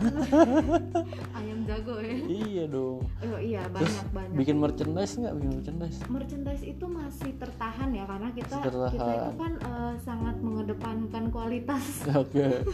Ayam 1.43 1.58
jago 1.69 1.95
ya. 1.99 2.17
iya 2.27 2.65
dong. 2.67 3.05
Oh 3.21 3.39
iya, 3.39 3.63
Terus 3.67 3.77
banyak 3.77 4.07
banyak. 4.11 4.35
bikin 4.35 4.57
merchandise 4.57 5.13
nggak? 5.15 5.35
Bikin 5.35 5.51
merchandise? 5.53 5.99
merchandise 6.09 6.65
itu 6.65 6.85
masih 6.85 7.31
tertahan 7.35 7.89
ya 7.91 8.05
karena 8.05 8.29
kita 8.33 8.57
tertahan. 8.59 8.91
kita 8.91 9.11
itu 9.13 9.33
kan 9.37 9.53
eh, 9.61 9.95
sangat 10.01 10.37
mengedepankan 10.39 11.25
kualitas 11.29 11.85
Oke. 12.23 12.65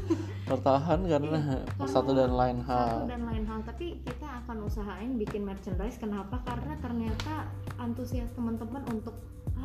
Tertahan 0.44 1.00
karena 1.04 1.38
Karena 1.74 1.87
satu 1.87 2.11
dan 2.12 2.33
lain 2.33 2.59
satu 2.61 2.70
hal. 2.70 2.98
dan 3.07 3.22
lain 3.24 3.44
hal 3.44 3.61
tapi 3.62 3.87
kita 4.00 4.28
akan 4.40 4.57
usahain 4.62 5.11
bikin 5.14 5.42
merchandise 5.42 5.96
kenapa 5.96 6.38
karena 6.42 6.78
ternyata 6.78 7.48
antusias 7.76 8.30
teman-teman 8.33 8.85
untuk 8.88 9.16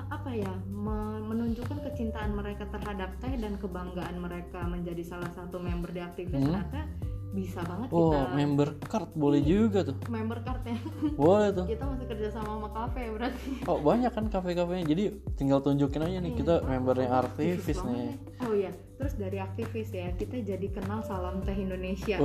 apa 0.01 0.31
ya 0.31 0.47
me- 0.65 0.97
menunjukkan 1.21 1.83
kecintaan 1.83 2.31
mereka 2.31 2.63
terhadap 2.67 3.11
teh 3.17 3.35
dan 3.35 3.57
kebanggaan 3.57 4.15
mereka 4.17 4.63
menjadi 4.63 5.03
salah 5.03 5.29
satu 5.29 5.57
member 5.57 5.89
di 5.89 5.99
aktivis 5.99 6.31
Hmm. 6.31 6.55
ternyata 6.55 6.81
bisa 7.29 7.61
banget 7.61 7.87
Oh, 7.89 8.09
kita 8.09 8.33
member 8.33 8.69
card 8.81 9.09
boleh 9.13 9.37
juga 9.39 9.79
tuh. 9.83 9.95
member 10.07 10.41
cardnya 10.41 10.81
Boleh 11.13 11.49
tuh. 11.51 11.65
kita 11.65 11.85
masih 11.85 12.05
kerja 12.07 12.27
sama 12.31 12.57
sama 12.57 12.69
kafe 12.71 13.03
berarti 13.07 13.49
Oh, 13.63 13.77
banyak 13.79 14.09
kan 14.09 14.25
kafe-kafenya. 14.27 14.83
Jadi 14.83 15.03
tinggal 15.35 15.59
tunjukin 15.59 16.01
aja 16.01 16.17
nih 16.17 16.25
Iya, 16.27 16.37
kita 16.37 16.53
oh, 16.57 16.65
membernya 16.65 17.09
banget 17.11 17.77
nih. 17.85 18.17
oh 18.41 18.53
iya 18.53 18.71
terus 18.99 19.15
dari 19.15 19.39
aktivis 19.39 19.89
ya 19.89 20.11
kita 20.11 20.43
jadi 20.43 20.67
kenal 20.69 20.99
salam 20.99 21.39
teh 21.39 21.55
Indonesia 21.55 22.19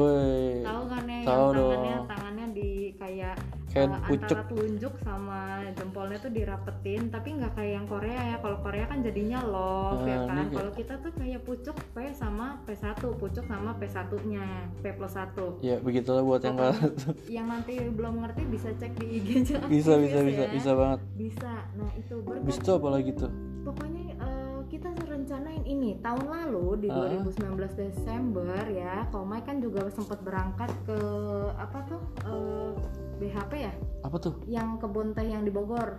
tahu 0.60 0.82
kan 0.84 1.04
ya 1.04 1.22
Tahu 1.22 1.46
yang 1.46 1.54
tangannya 1.54 1.94
dong. 1.94 2.06
tangannya 2.08 2.46
di 2.50 2.70
kayak 2.94 3.36
Kayak 3.66 3.90
pucuk. 4.04 4.22
antara 4.30 4.42
telunjuk 4.44 4.94
sama 5.00 5.38
jempolnya 5.72 6.18
tuh 6.20 6.30
dirapetin 6.30 7.02
tapi 7.08 7.28
nggak 7.32 7.52
kayak 7.54 7.72
yang 7.72 7.86
Korea 7.86 8.20
ya 8.24 8.36
kalau 8.38 8.58
Korea 8.58 8.84
kan 8.84 8.98
jadinya 9.00 9.38
love 9.40 9.72
Nah, 9.96 10.02
ya 10.04 10.18
ini 10.20 10.30
kan 10.32 10.46
kalau 10.52 10.72
kita 10.72 10.94
tuh 10.96 11.12
kayak 11.12 11.40
pucuk 11.42 11.76
P 11.88 11.96
sama 12.12 12.46
P1 12.64 12.86
pucuk 13.12 13.44
sama 13.44 13.70
P1 13.74 13.98
nya 14.24 14.46
P 14.76 14.90
plus 14.90 15.14
1 15.14 15.58
Ya, 15.60 15.76
begitulah 15.78 16.22
buat 16.22 16.40
yang 16.40 16.54
nggak 16.54 16.74
yang 17.36 17.46
nanti 17.48 17.74
belum 17.84 18.14
ngerti 18.20 18.42
bisa 18.46 18.70
cek 18.72 18.92
di 18.94 19.06
IG 19.16 19.28
aja 19.44 19.58
bisa 19.64 19.94
bisa 20.04 20.18
bisa 20.20 20.42
ya. 20.42 20.50
bisa 20.52 20.70
banget. 20.72 21.00
bisa 21.14 21.52
nah 21.72 21.90
itu 21.92 22.14
berkat 22.20 22.42
Bis 22.44 22.56
itu 22.56 22.70
apa 22.72 22.88
lagi 22.88 23.10
tuh? 23.12 23.30
pokoknya 23.64 24.02
kita 24.08 24.26
ini 25.64 25.96
tahun 25.98 26.24
lalu 26.24 26.84
di 26.84 26.88
Ah. 26.88 27.08
2019 27.10 27.56
Desember 27.74 28.60
ya 28.66 29.08
Komai 29.08 29.40
kan 29.40 29.58
juga 29.58 29.88
sempat 29.88 30.20
berangkat 30.20 30.70
ke 30.84 30.98
apa 31.56 31.78
tuh 31.84 32.00
eh, 32.22 32.70
BHP 33.18 33.52
ya 33.62 33.72
Apa 34.02 34.16
tuh? 34.18 34.34
yang 34.44 34.76
kebun 34.76 35.12
teh 35.12 35.24
yang 35.24 35.42
di 35.42 35.50
Bogor 35.50 35.98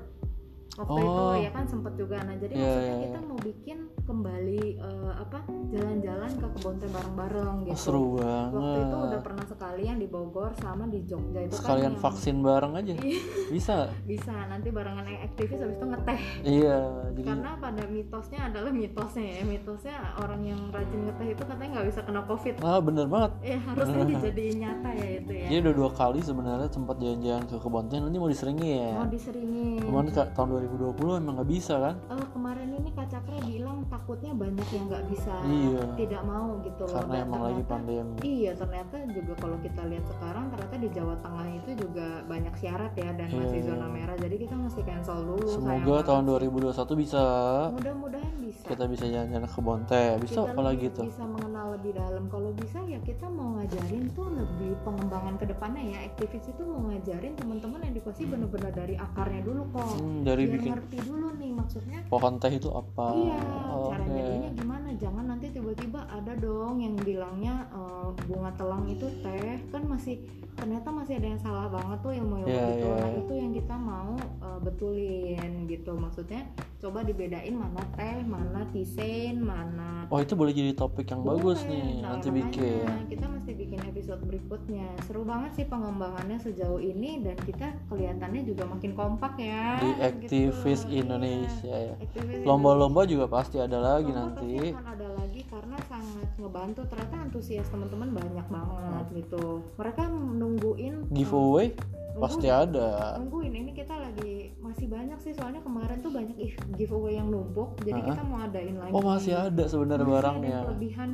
waktu 0.78 0.92
Oh. 0.94 1.00
itu 1.00 1.24
ya 1.42 1.52
kan 1.52 1.64
sempet 1.64 1.94
juga 1.96 2.18
nah 2.20 2.36
jadi 2.36 2.52
Iya, 2.52 2.62
maksudnya 2.62 2.84
iya, 2.92 2.96
kita 3.02 3.16
iya. 3.18 3.26
mau 3.26 3.40
bikin 3.40 3.78
kembali 4.06 4.62
eh, 4.78 5.14
apa 5.16 5.40
jalan-jalan 5.66 6.32
ke 6.32 6.48
kebun 6.52 6.76
teh 6.76 6.90
bareng-bareng 6.90 7.56
Oh, 7.56 7.66
gitu 7.66 7.80
seru 7.80 8.06
waktu 8.16 8.52
itu 8.54 8.60
udah 8.86 9.00
banget. 9.08 9.22
pernah 9.24 9.46
sekalian 9.46 9.96
di 9.96 10.08
Bogor 10.08 10.52
sama 10.56 10.84
di 10.86 11.00
Jogja 11.02 11.40
itu 11.42 11.56
Sekalian 11.56 11.66
kan 11.82 11.90
yang- 11.90 12.02
vaksin 12.02 12.36
bareng 12.40 12.74
aja. 12.76 12.94
Iya. 12.94 13.22
Bisa. 13.56 13.78
bisa 14.06 14.34
nanti 14.46 14.68
barengan 14.70 15.06
aktivis 15.22 15.58
habis 15.58 15.76
itu 15.76 15.86
ngeteh 15.86 16.20
Iya, 16.44 16.78
jadi 17.10 17.22
karena 17.26 17.52
pada 17.56 17.84
mitosnya 17.86 18.40
adalah 18.46 18.70
mitosnya 18.70 19.26
ya 19.32 19.44
mitosnya 19.44 19.96
orang 20.18 20.42
yang 20.44 20.60
rajin 20.70 21.00
ngeteh 21.04 21.28
itu 21.30 21.44
katanya 21.44 21.70
nggak 21.74 21.88
bisa 21.88 22.00
kena 22.04 22.22
covid 22.24 22.56
ah 22.60 22.80
bener 22.80 23.06
banget. 23.06 23.32
eh 23.44 23.58
harusnya 23.58 24.04
dijadiin 24.12 24.56
nyata 24.60 24.90
ya 24.92 25.08
itu 25.16 25.32
ya 25.34 25.48
Jadi 25.48 25.60
udah 25.62 25.74
dua 25.76 25.92
kali 25.92 26.20
sebenarnya 26.20 26.68
sempat 26.68 26.96
jalan-jalan 26.98 27.44
ke 27.44 27.56
kebun 27.56 27.86
teh 27.86 27.98
nanti 27.98 28.18
mau 28.18 28.28
diseringin 28.28 28.68
ya. 28.84 28.92
mau 28.94 29.08
diseringin 29.08 29.80
kak 30.08 30.28
tahun 30.32 30.50
2020 30.68 31.22
emang 31.22 31.34
nggak 31.38 31.50
bisa 31.50 31.74
kan? 31.78 31.96
Eh, 32.10 32.28
kemarin 32.32 32.70
ini 32.74 32.90
Kak 32.92 33.08
Cakra 33.08 33.38
bilang 33.42 33.78
takutnya 33.86 34.32
banyak 34.34 34.68
yang 34.70 34.86
nggak 34.88 35.06
bisa 35.08 35.34
Iya. 35.42 35.84
tidak 35.96 36.22
mau 36.24 36.58
gitu 36.62 36.84
loh. 36.84 36.96
Karena 36.96 37.16
emang 37.22 37.42
lagi 37.42 37.54
ternyata- 37.56 37.72
pandemi. 37.72 38.16
Iya 38.22 38.52
ternyata 38.54 38.96
juga 39.08 39.34
kalau 39.38 39.58
kita 39.60 39.82
lihat 39.86 40.06
sekarang 40.08 40.46
ternyata 40.50 40.76
di 40.76 40.90
Jawa 40.90 41.16
Tengah 41.18 41.48
itu 41.54 41.70
juga 41.78 42.08
banyak 42.26 42.56
syarat 42.56 42.94
ya 42.94 43.10
dan 43.12 43.28
Iya. 43.28 43.38
masih 43.40 43.60
zona 43.64 43.88
merah. 43.88 44.16
Jadi 44.16 44.36
kita 44.38 44.56
mesti 44.56 44.82
cancel 44.82 45.18
dulu 45.24 45.48
semoga 45.48 45.96
tahun 46.04 46.24
sih. 46.24 46.30
2021 46.32 46.94
bisa. 46.96 47.24
Mudah-mudahan 47.72 48.34
bisa. 48.40 48.64
Kita 48.66 48.86
bisa 48.86 49.06
jalan-jalan 49.06 49.48
ke 49.48 49.60
Bonte 49.62 50.04
bisa 50.18 50.40
kita 50.40 50.52
apa 50.52 50.62
lagi 50.64 50.86
lebih 50.86 50.96
tuh? 50.96 51.06
bisa 51.06 51.24
mengenal 51.24 51.66
lebih 51.72 51.92
dalam. 51.94 52.24
Kalau 52.28 52.50
bisa 52.54 52.80
ya 52.84 53.00
kita 53.00 53.26
mau 53.28 53.48
ngajarin 53.56 54.04
tuh 54.12 54.28
lebih 54.30 54.72
pengembangan 54.82 55.36
ke 55.36 55.46
depannya 55.46 55.84
ya. 55.86 55.98
Aktivis 56.06 56.46
itu 56.48 56.62
mau 56.64 56.80
ngajarin 56.86 57.34
teman-teman 57.36 57.80
yang 57.82 57.92
edukasi 57.92 58.24
bener-bener 58.26 58.72
dari 58.72 58.96
akarnya 58.96 59.42
dulu 59.42 59.62
kok. 59.72 59.90
Hmm, 59.96 60.22
dari 60.22 60.44
biar 60.46 60.55
bikin 60.56 60.72
ngerti 60.74 60.98
dulu 61.04 61.28
nih 61.36 61.52
maksudnya 61.52 62.00
pohon 62.08 62.34
teh 62.40 62.52
itu 62.52 62.70
apa? 62.72 63.06
Iya 63.14 63.42
Oke. 63.76 63.90
cara 63.92 64.06
jadinya 64.08 64.50
gimana? 64.56 64.88
Jangan 64.96 65.26
nanti 65.28 65.46
tiba-tiba 65.52 66.00
ada 66.08 66.34
dong 66.40 66.80
yang 66.80 66.96
bilangnya 66.98 67.68
eh, 67.72 68.10
bunga 68.26 68.52
telang 68.56 68.86
itu 68.88 69.08
teh. 69.20 69.60
Kan 69.70 69.84
masih 69.86 70.16
ternyata 70.56 70.88
masih 70.88 71.20
ada 71.20 71.28
yang 71.36 71.42
salah 71.42 71.68
banget 71.68 72.00
tuh 72.00 72.14
ilmu-ilmu 72.16 72.48
Iya, 72.48 72.66
gitu. 72.80 72.88
iya, 72.88 72.96
nah 72.96 73.10
iya. 73.12 73.20
itu 73.20 73.34
yang 73.36 73.52
kita 73.52 73.76
mau 73.76 74.16
eh, 74.42 74.60
betulin 74.64 75.52
gitu. 75.68 75.92
Maksudnya 75.96 76.42
coba 76.78 77.02
dibedain 77.02 77.52
mana 77.52 77.82
teh 77.94 78.20
mana 78.22 78.62
tisein 78.70 79.40
mana 79.40 80.06
oh 80.06 80.18
itu 80.18 80.34
boleh 80.34 80.52
jadi 80.52 80.72
topik 80.72 81.08
yang 81.08 81.22
bagus 81.22 81.60
boleh. 81.60 81.72
nih 81.72 81.90
Nah, 81.98 82.14
nanti 82.14 82.30
bikin. 82.30 82.86
kita 83.08 83.26
mesti 83.26 83.52
bikin 83.52 83.80
episode 83.84 84.22
berikutnya. 84.22 84.86
Seru 85.02 85.24
banget 85.24 85.52
sih 85.54 85.66
pengembangannya 85.66 86.38
sejauh 86.38 86.78
ini 86.78 87.20
dan 87.20 87.34
kita 87.40 87.74
kelihatannya 87.88 88.42
juga 88.44 88.64
makin 88.66 88.94
kompak 88.94 89.34
ya 89.36 89.78
di 89.78 89.90
gitu. 89.90 90.04
aktivis 90.04 90.82
Iya. 90.86 91.02
Indonesia 91.02 91.76
ya. 91.76 91.96
Aktivis 91.98 92.46
lomba-lomba 92.46 93.02
juga 93.04 93.26
pasti 93.26 93.58
ada 93.58 93.78
lagi 93.78 94.10
Lomba 94.10 94.22
nanti. 94.30 94.54
pasti 94.54 94.70
akan 94.72 94.88
ada 94.88 95.08
lagi 95.12 95.42
karena 95.44 95.78
sangat 95.84 96.30
ngebantu. 96.38 96.82
Ternyata 96.86 97.16
antusias 97.20 97.68
teman-teman 97.68 98.10
banyak 98.12 98.48
banget 98.48 99.06
gitu. 99.16 99.44
Mereka 99.76 100.02
nungguin 100.12 100.96
giveaway? 101.10 101.74
nungguin- 101.74 102.04
pasti 102.16 102.48
ada. 102.48 103.18
Nungguin. 103.18 103.52
Ini 103.52 103.72
kita 103.74 103.92
lagi 103.92 104.54
masih 104.58 104.88
banyak 104.88 105.20
sih. 105.20 105.34
Soalnya 105.34 105.60
kemarin 105.60 106.00
tuh 106.00 106.14
banyak 106.14 106.38
giveaway 106.74 107.14
yang 107.16 107.30
numpuk 107.30 107.78
jadi 107.80 107.96
Ah. 107.96 108.06
kita 108.10 108.24
mau 108.24 108.40
adain 108.40 108.76
lagi. 108.76 108.92
Oh 108.92 109.02
masih 109.02 109.34
ada 109.36 109.64
sebenarnya 109.64 110.02
ada 110.02 110.08
barangnya 110.10 110.60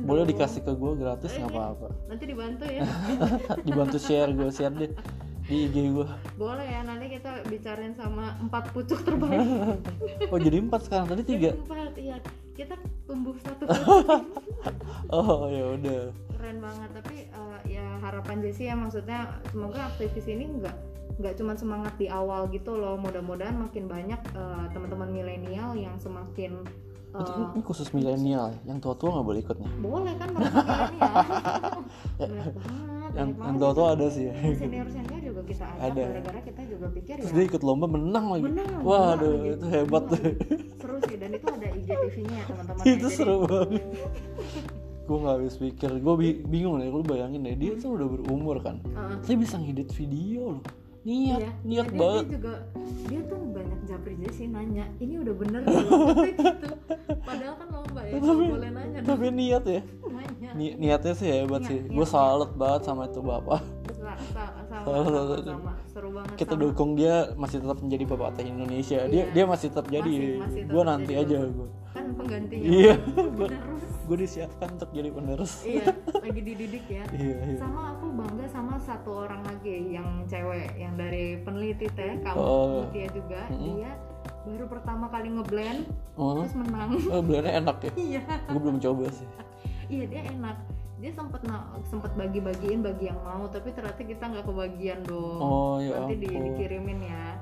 boleh 0.02 0.22
dong. 0.22 0.30
dikasih 0.30 0.60
ke 0.60 0.72
gue 0.72 0.92
gratis 0.96 1.30
Eh, 1.30 1.38
nggak 1.38 1.50
apa-apa. 1.50 1.86
nanti 2.06 2.24
dibantu 2.24 2.64
ya. 2.64 2.80
Dibantu 3.66 3.98
share 3.98 4.30
gue 4.30 4.48
share 4.48 4.72
deh 4.72 4.90
di 5.42 5.66
IG 5.66 5.76
gue 5.92 6.06
boleh 6.34 6.64
ya 6.64 6.80
nanti 6.80 7.10
kita 7.10 7.44
bicarain 7.44 7.92
sama 7.92 8.38
empat 8.38 8.72
pucuk 8.72 9.02
terbaik. 9.02 9.42
Oh 10.32 10.38
jadi 10.38 10.56
empat 10.58 10.86
sekarang? 10.86 11.06
Tadi 11.08 11.22
tiga? 11.22 11.50
Empat 11.52 11.92
iya. 11.96 12.16
Kita 12.52 12.76
tumbuh 13.04 13.36
satu. 13.38 13.64
Oh 15.10 15.44
ya 15.46 15.64
udah. 15.72 16.02
Keren 16.32 16.58
banget 16.58 16.90
tapi 16.92 17.16
eh, 17.26 17.58
ya 17.68 17.84
harapan 18.00 18.40
Jessie 18.40 18.66
ya 18.66 18.74
maksudnya 18.74 19.20
semoga 19.46 19.86
aktivis 19.86 20.24
ini 20.26 20.48
nggak 20.54 20.76
nggak 21.18 21.34
cuma 21.36 21.52
semangat 21.54 21.94
di 22.00 22.06
awal 22.08 22.48
gitu 22.48 22.76
loh 22.76 22.96
mudah-mudahan 22.96 23.56
makin 23.56 23.84
banyak 23.86 24.20
eh, 24.32 24.64
teman-teman 24.72 25.08
milenial 25.12 25.76
yang 25.76 25.96
semakin 26.00 26.64
Berarti 27.12 27.32
ini, 27.36 27.60
khusus 27.60 27.92
milenial 27.92 28.56
ya? 28.56 28.72
yang 28.72 28.80
tua-tua 28.80 29.20
nggak 29.20 29.26
boleh 29.28 29.40
ikut 29.44 29.56
nih? 29.60 29.70
Boleh 29.84 30.12
kan 30.16 30.28
mereka 30.32 30.60
milenial. 30.64 31.12
Banget 32.16 33.10
yang 33.12 33.28
yang 33.36 33.56
tua-tua 33.60 33.86
ada 33.92 34.06
sih 34.08 34.32
ya. 34.32 34.34
senior 34.56 34.88
senior 34.88 35.20
juga 35.20 35.40
kita 35.44 35.64
ajak 35.76 35.84
Ada. 35.92 36.04
gara-gara 36.08 36.40
kita 36.40 36.62
juga 36.64 36.86
pikir 36.88 37.14
terus 37.20 37.28
ya. 37.28 37.36
Dia 37.36 37.44
ikut 37.52 37.60
lomba 37.60 37.84
menang 37.84 38.26
lagi. 38.32 38.44
Menang, 38.48 38.80
waduh 38.80 39.36
gila, 39.44 39.52
itu 39.52 39.66
hebat 39.68 40.04
tuh. 40.08 40.22
Seru 40.80 40.96
sih 41.04 41.16
dan 41.20 41.30
itu 41.36 41.46
ada 41.52 41.68
IGTV-nya 41.68 42.32
ya 42.32 42.44
teman-teman 42.48 42.82
itu 42.88 43.06
seru 43.12 43.36
banget. 43.44 43.84
Gue 45.04 45.16
nggak 45.20 45.34
habis 45.36 45.54
pikir. 45.60 45.90
Gue 46.00 46.14
bingung 46.48 46.80
deh 46.80 46.88
lu 46.88 47.04
bayangin 47.04 47.44
deh 47.44 47.52
dia 47.60 47.76
tuh 47.76 48.00
udah 48.00 48.08
berumur 48.08 48.56
kan. 48.64 48.80
Heeh. 48.88 49.20
saya 49.20 49.36
bisa 49.36 49.60
ngedit 49.60 49.92
video 49.92 50.56
loh 50.56 50.64
niat 51.02 51.34
Iya, 51.36 51.50
niat 51.62 51.86
dia, 51.88 51.98
banget. 51.98 52.22
dia 52.22 52.32
juga 52.32 52.52
dia 53.02 53.20
tuh 53.24 53.40
banyak 53.44 53.80
japri 53.84 54.12
jadi 54.16 54.32
sih 54.32 54.46
nanya 54.46 54.84
ini 54.96 55.14
udah 55.18 55.34
bener 55.34 55.60
belum? 55.60 55.90
Gitu. 56.28 56.68
Padahal 57.20 57.54
kan 57.56 57.68
lomba 57.70 58.00
ya 58.02 58.12
Tapi- 58.16 58.48
boleh 58.48 58.70
nanya 58.70 58.98
dong. 58.98 59.08
tapi 59.08 59.26
niat 59.30 59.64
ya? 59.64 59.80
Nanya. 60.04 60.50
Ni- 60.52 60.76
niatnya 60.76 61.12
sih 61.12 61.28
hebat 61.28 61.60
Niat, 61.60 61.68
sih 61.68 61.78
gue 61.84 62.06
salut 62.06 62.50
banget 62.54 62.82
sama 62.84 63.02
itu 63.04 63.20
bapak. 63.20 63.60
Sa- 63.92 64.18
sa- 64.28 64.54
sama, 64.64 64.82
sama, 64.84 65.36
sama, 65.40 65.72
seru 65.86 66.08
banget 66.12 66.34
kita 66.36 66.52
sama. 66.52 66.62
dukung 66.64 66.90
dia 66.92 67.14
masih 67.34 67.58
tetap 67.58 67.78
menjadi 67.78 68.04
bapak 68.04 68.28
teh 68.32 68.44
Indonesia. 68.44 68.98
Dia 69.04 69.14
Iya. 69.20 69.24
dia 69.32 69.44
masih 69.44 69.66
tetap 69.68 69.86
jadi. 69.88 70.10
Masih- 70.12 70.38
masih 70.38 70.60
tetap 70.60 70.70
gue 70.70 70.82
nanti 70.84 71.12
jadi 71.12 71.20
aja 71.20 71.38
gue 71.48 71.68
kan 71.92 72.04
penggantinya. 72.14 72.64
Iya. 72.64 72.94
penerus 73.12 73.84
gue 74.12 74.28
disiapkan 74.28 74.76
untuk 74.76 74.92
jadi 74.92 75.08
penerus. 75.08 75.64
Iya 75.64 75.88
lagi 76.28 76.40
dididik 76.44 76.84
ya. 76.84 77.04
Iya 77.08 77.36
iya. 77.48 77.56
Sama 77.56 77.96
aku 77.96 78.12
bangga 78.12 78.44
sama 78.44 78.76
satu 78.76 79.24
orang 79.24 79.40
lagi 79.40 79.88
yang 79.88 80.28
cewek 80.28 80.76
yang 80.76 80.92
dari 80.94 81.40
peneliti 81.40 81.88
teh 81.88 82.20
kamu 82.20 82.36
Oh. 82.36 82.84
Mutia 82.84 83.08
juga. 83.08 83.48
Mm-mm. 83.48 83.80
dia 83.80 83.92
baru 84.44 84.66
pertama 84.68 85.06
kali 85.08 85.32
ngeblend 85.32 85.88
oh, 86.20 86.44
terus 86.44 86.52
menang. 86.52 86.92
Oh 87.08 87.24
blendnya 87.24 87.56
enak 87.56 87.76
ya? 87.80 87.92
Iya. 87.96 88.22
Gue 88.52 88.60
belum 88.60 88.78
coba 88.78 89.08
sih. 89.08 89.24
Iya 89.88 90.04
dia 90.04 90.22
enak. 90.28 90.56
Dia 91.00 91.10
sempet 91.10 91.40
na- 91.42 91.72
sempet 91.82 92.12
bagi-bagiin 92.12 92.84
bagi 92.84 93.08
yang 93.08 93.18
mau 93.18 93.48
tapi 93.48 93.72
ternyata 93.72 93.96
kita 93.98 94.28
nggak 94.28 94.44
kebagian 94.44 95.00
dong. 95.08 95.40
Oh 95.40 95.80
ya 95.80 95.96
nanti 95.96 96.20
di- 96.20 96.36
dikirimin 96.36 97.00
ya. 97.00 97.40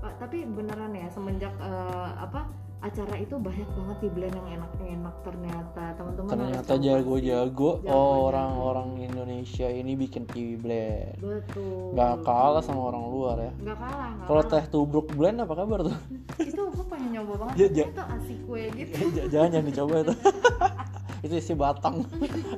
Pak, 0.00 0.16
tapi 0.18 0.48
beneran 0.48 0.96
ya 0.96 1.12
semenjak 1.12 1.52
eh, 1.58 2.10
apa 2.16 2.48
acara 2.76 3.14
itu 3.16 3.34
banyak 3.40 3.68
banget 3.72 3.96
di 4.04 4.08
blend 4.12 4.34
yang 4.36 4.48
enak-enak 4.60 5.14
ternyata 5.24 5.82
teman-teman 5.96 6.28
ternyata 6.28 6.72
jago-jago 6.76 7.70
orang-orang 7.88 8.88
Indonesia 9.00 9.66
ini 9.66 9.96
bikin 9.96 10.28
TV 10.28 10.60
blend. 10.60 11.16
Betul. 11.18 11.96
Nggak 11.96 12.14
kalah 12.22 12.62
sama 12.62 12.92
orang 12.92 13.04
luar 13.08 13.36
ya. 13.40 13.52
Nggak 13.62 13.78
kalah 13.80 14.10
kalau 14.26 14.42
teh 14.42 14.64
tubruk 14.66 15.08
blend 15.14 15.38
apa 15.40 15.54
kabar 15.54 15.78
tuh? 15.86 15.96
Itu 16.42 16.62
aku 16.68 16.82
pengen 16.90 17.20
nyoba 17.20 17.32
banget. 17.46 17.54
Tapi 17.54 17.76
ja- 17.78 17.88
itu 17.88 18.02
asik 18.02 18.38
kue 18.46 18.64
gitu. 18.74 18.94
Jangan 19.32 19.48
jangan 19.54 19.66
dicoba 19.66 19.94
itu. 20.02 20.14
Itu 21.26 21.34
isi 21.42 21.54
batang. 21.56 22.04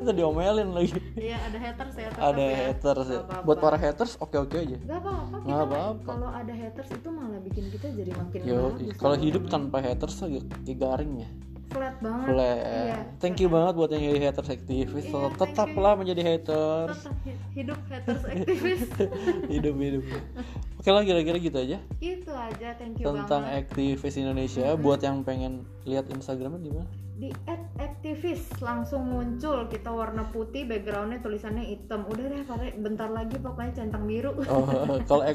Itu 0.03 0.11
diomelin 0.13 0.75
lagi. 0.75 0.93
Iya 1.17 1.37
ada 1.41 1.59
haters 1.63 1.95
ya 1.95 2.09
ada 2.19 2.43
ya. 2.43 2.57
haters 2.73 3.07
ya. 3.07 3.21
Nggak 3.21 3.25
apa-apa. 3.29 3.47
buat 3.47 3.59
para 3.61 3.77
haters 3.79 4.13
oke 4.19 4.37
oke 4.37 4.57
aja. 4.57 4.77
Gak 4.83 4.99
apa-apa. 4.99 5.37
Kita 5.41 5.49
Nggak 5.49 5.63
apa-apa. 5.69 6.03
kalau 6.05 6.29
ada 6.29 6.53
haters 6.53 6.91
itu 6.93 7.09
malah 7.09 7.28
bikin 7.49 7.65
kita 7.73 7.87
jadi 7.97 8.13
makin 8.13 8.39
yo 8.45 8.61
bagus 8.77 8.97
kalau 9.01 9.17
hidup 9.17 9.43
tanpa 9.49 9.81
haters 9.81 10.21
agak 10.21 10.45
garing 10.77 11.25
ya 11.25 11.31
flat 11.69 11.95
banget 12.01 12.27
Flat. 12.33 12.59
Iya, 12.59 12.99
Thank 13.21 13.37
you 13.45 13.49
banget 13.53 13.73
buat 13.77 13.91
yang 13.93 14.05
jadi 14.09 14.21
haters 14.33 14.49
aktivis. 14.49 15.05
Iya, 15.05 15.29
Tetaplah 15.37 15.95
menjadi 16.01 16.23
haters. 16.25 16.99
Tetap 17.05 17.17
hidup 17.53 17.81
haters 17.93 18.23
aktivis 18.25 18.81
hidup 19.53 19.75
hidup. 19.77 20.05
Oke 20.81 20.89
lah 20.89 21.05
kira-kira 21.05 21.37
gitu 21.37 21.59
aja 21.61 21.79
itu 22.01 22.33
aja 22.33 22.69
thank 22.81 22.97
you 22.97 23.05
tentang 23.05 23.45
banget 23.45 23.69
aktivis 23.69 24.15
Indonesia. 24.17 24.65
Buat 24.81 25.05
yang 25.05 25.21
pengen 25.21 25.69
lihat 25.85 26.09
Instagramnya 26.09 26.63
di 26.65 26.73
mana? 26.73 26.89
di 27.19 27.35
at 27.51 27.59
aktivis 27.83 28.47
langsung 28.63 29.11
muncul 29.11 29.67
kita 29.67 29.91
warna 29.91 30.31
putih 30.31 30.71
backgroundnya 30.71 31.19
tulisannya 31.19 31.67
hitam 31.67 32.07
udah 32.07 32.31
deh 32.31 32.47
bentar 32.79 33.11
lagi 33.11 33.35
pokoknya 33.43 33.75
centang 33.75 34.07
biru 34.07 34.39
Oh, 34.47 34.63
kalau 35.11 35.27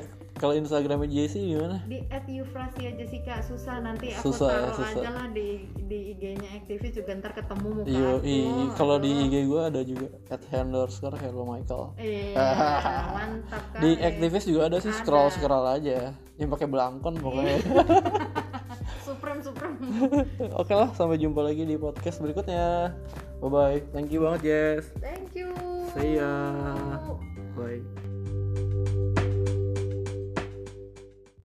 kalau 0.43 0.53
Instagramnya 0.53 1.08
Jessie 1.08 1.39
di 1.41 1.56
mana? 1.56 1.79
di 1.86 2.03
at 2.06 2.27
Eufrasia 2.27 2.91
Jessica 2.91 3.39
susah 3.39 3.79
nanti 3.79 4.12
aku 4.12 4.27
Susah, 4.27 4.51
taruh 4.51 4.75
susah. 4.75 4.99
aja 4.99 5.10
lah 5.10 5.27
di 5.29 5.47
di 5.82 6.12
IG-nya 6.12 6.60
aktivis 6.60 6.91
juga 6.91 7.15
ntar 7.15 7.32
ketemu 7.32 7.67
muka 7.73 7.88
Iya, 7.88 8.10
aku 8.12 8.27
i- 8.27 8.71
kalau 8.75 8.95
di. 8.97 9.10
IG 9.23 9.36
gue 9.45 9.62
ada 9.63 9.82
juga 9.82 10.08
at 10.27 10.43
underscore 10.51 11.15
hello 11.15 11.47
Michael. 11.47 11.95
iya 11.95 12.43
mantap 13.15 13.63
kan 13.71 13.79
Di 13.79 13.89
aktivis 13.97 14.43
juga 14.43 14.62
ada 14.67 14.77
sih 14.77 14.91
scroll 14.91 15.32
scroll 15.32 15.63
aja. 15.65 16.12
Yang 16.36 16.49
pakai 16.51 16.67
belangkon 16.67 17.13
pokoknya. 17.15 17.58
supreme 19.08 19.39
supreme 19.39 19.77
Oke 20.60 20.73
lah, 20.73 20.91
sampai 20.91 21.15
jumpa 21.15 21.39
lagi 21.39 21.63
di 21.63 21.77
podcast 21.77 22.19
berikutnya. 22.19 22.91
Bye 23.39 23.47
bye. 23.47 23.79
Thank 23.91 24.12
you 24.12 24.19
banget, 24.19 24.41
Jess. 24.43 24.91
thank 24.99 25.32
you 25.32 25.56
See 25.93 26.17
ya. 26.17 26.34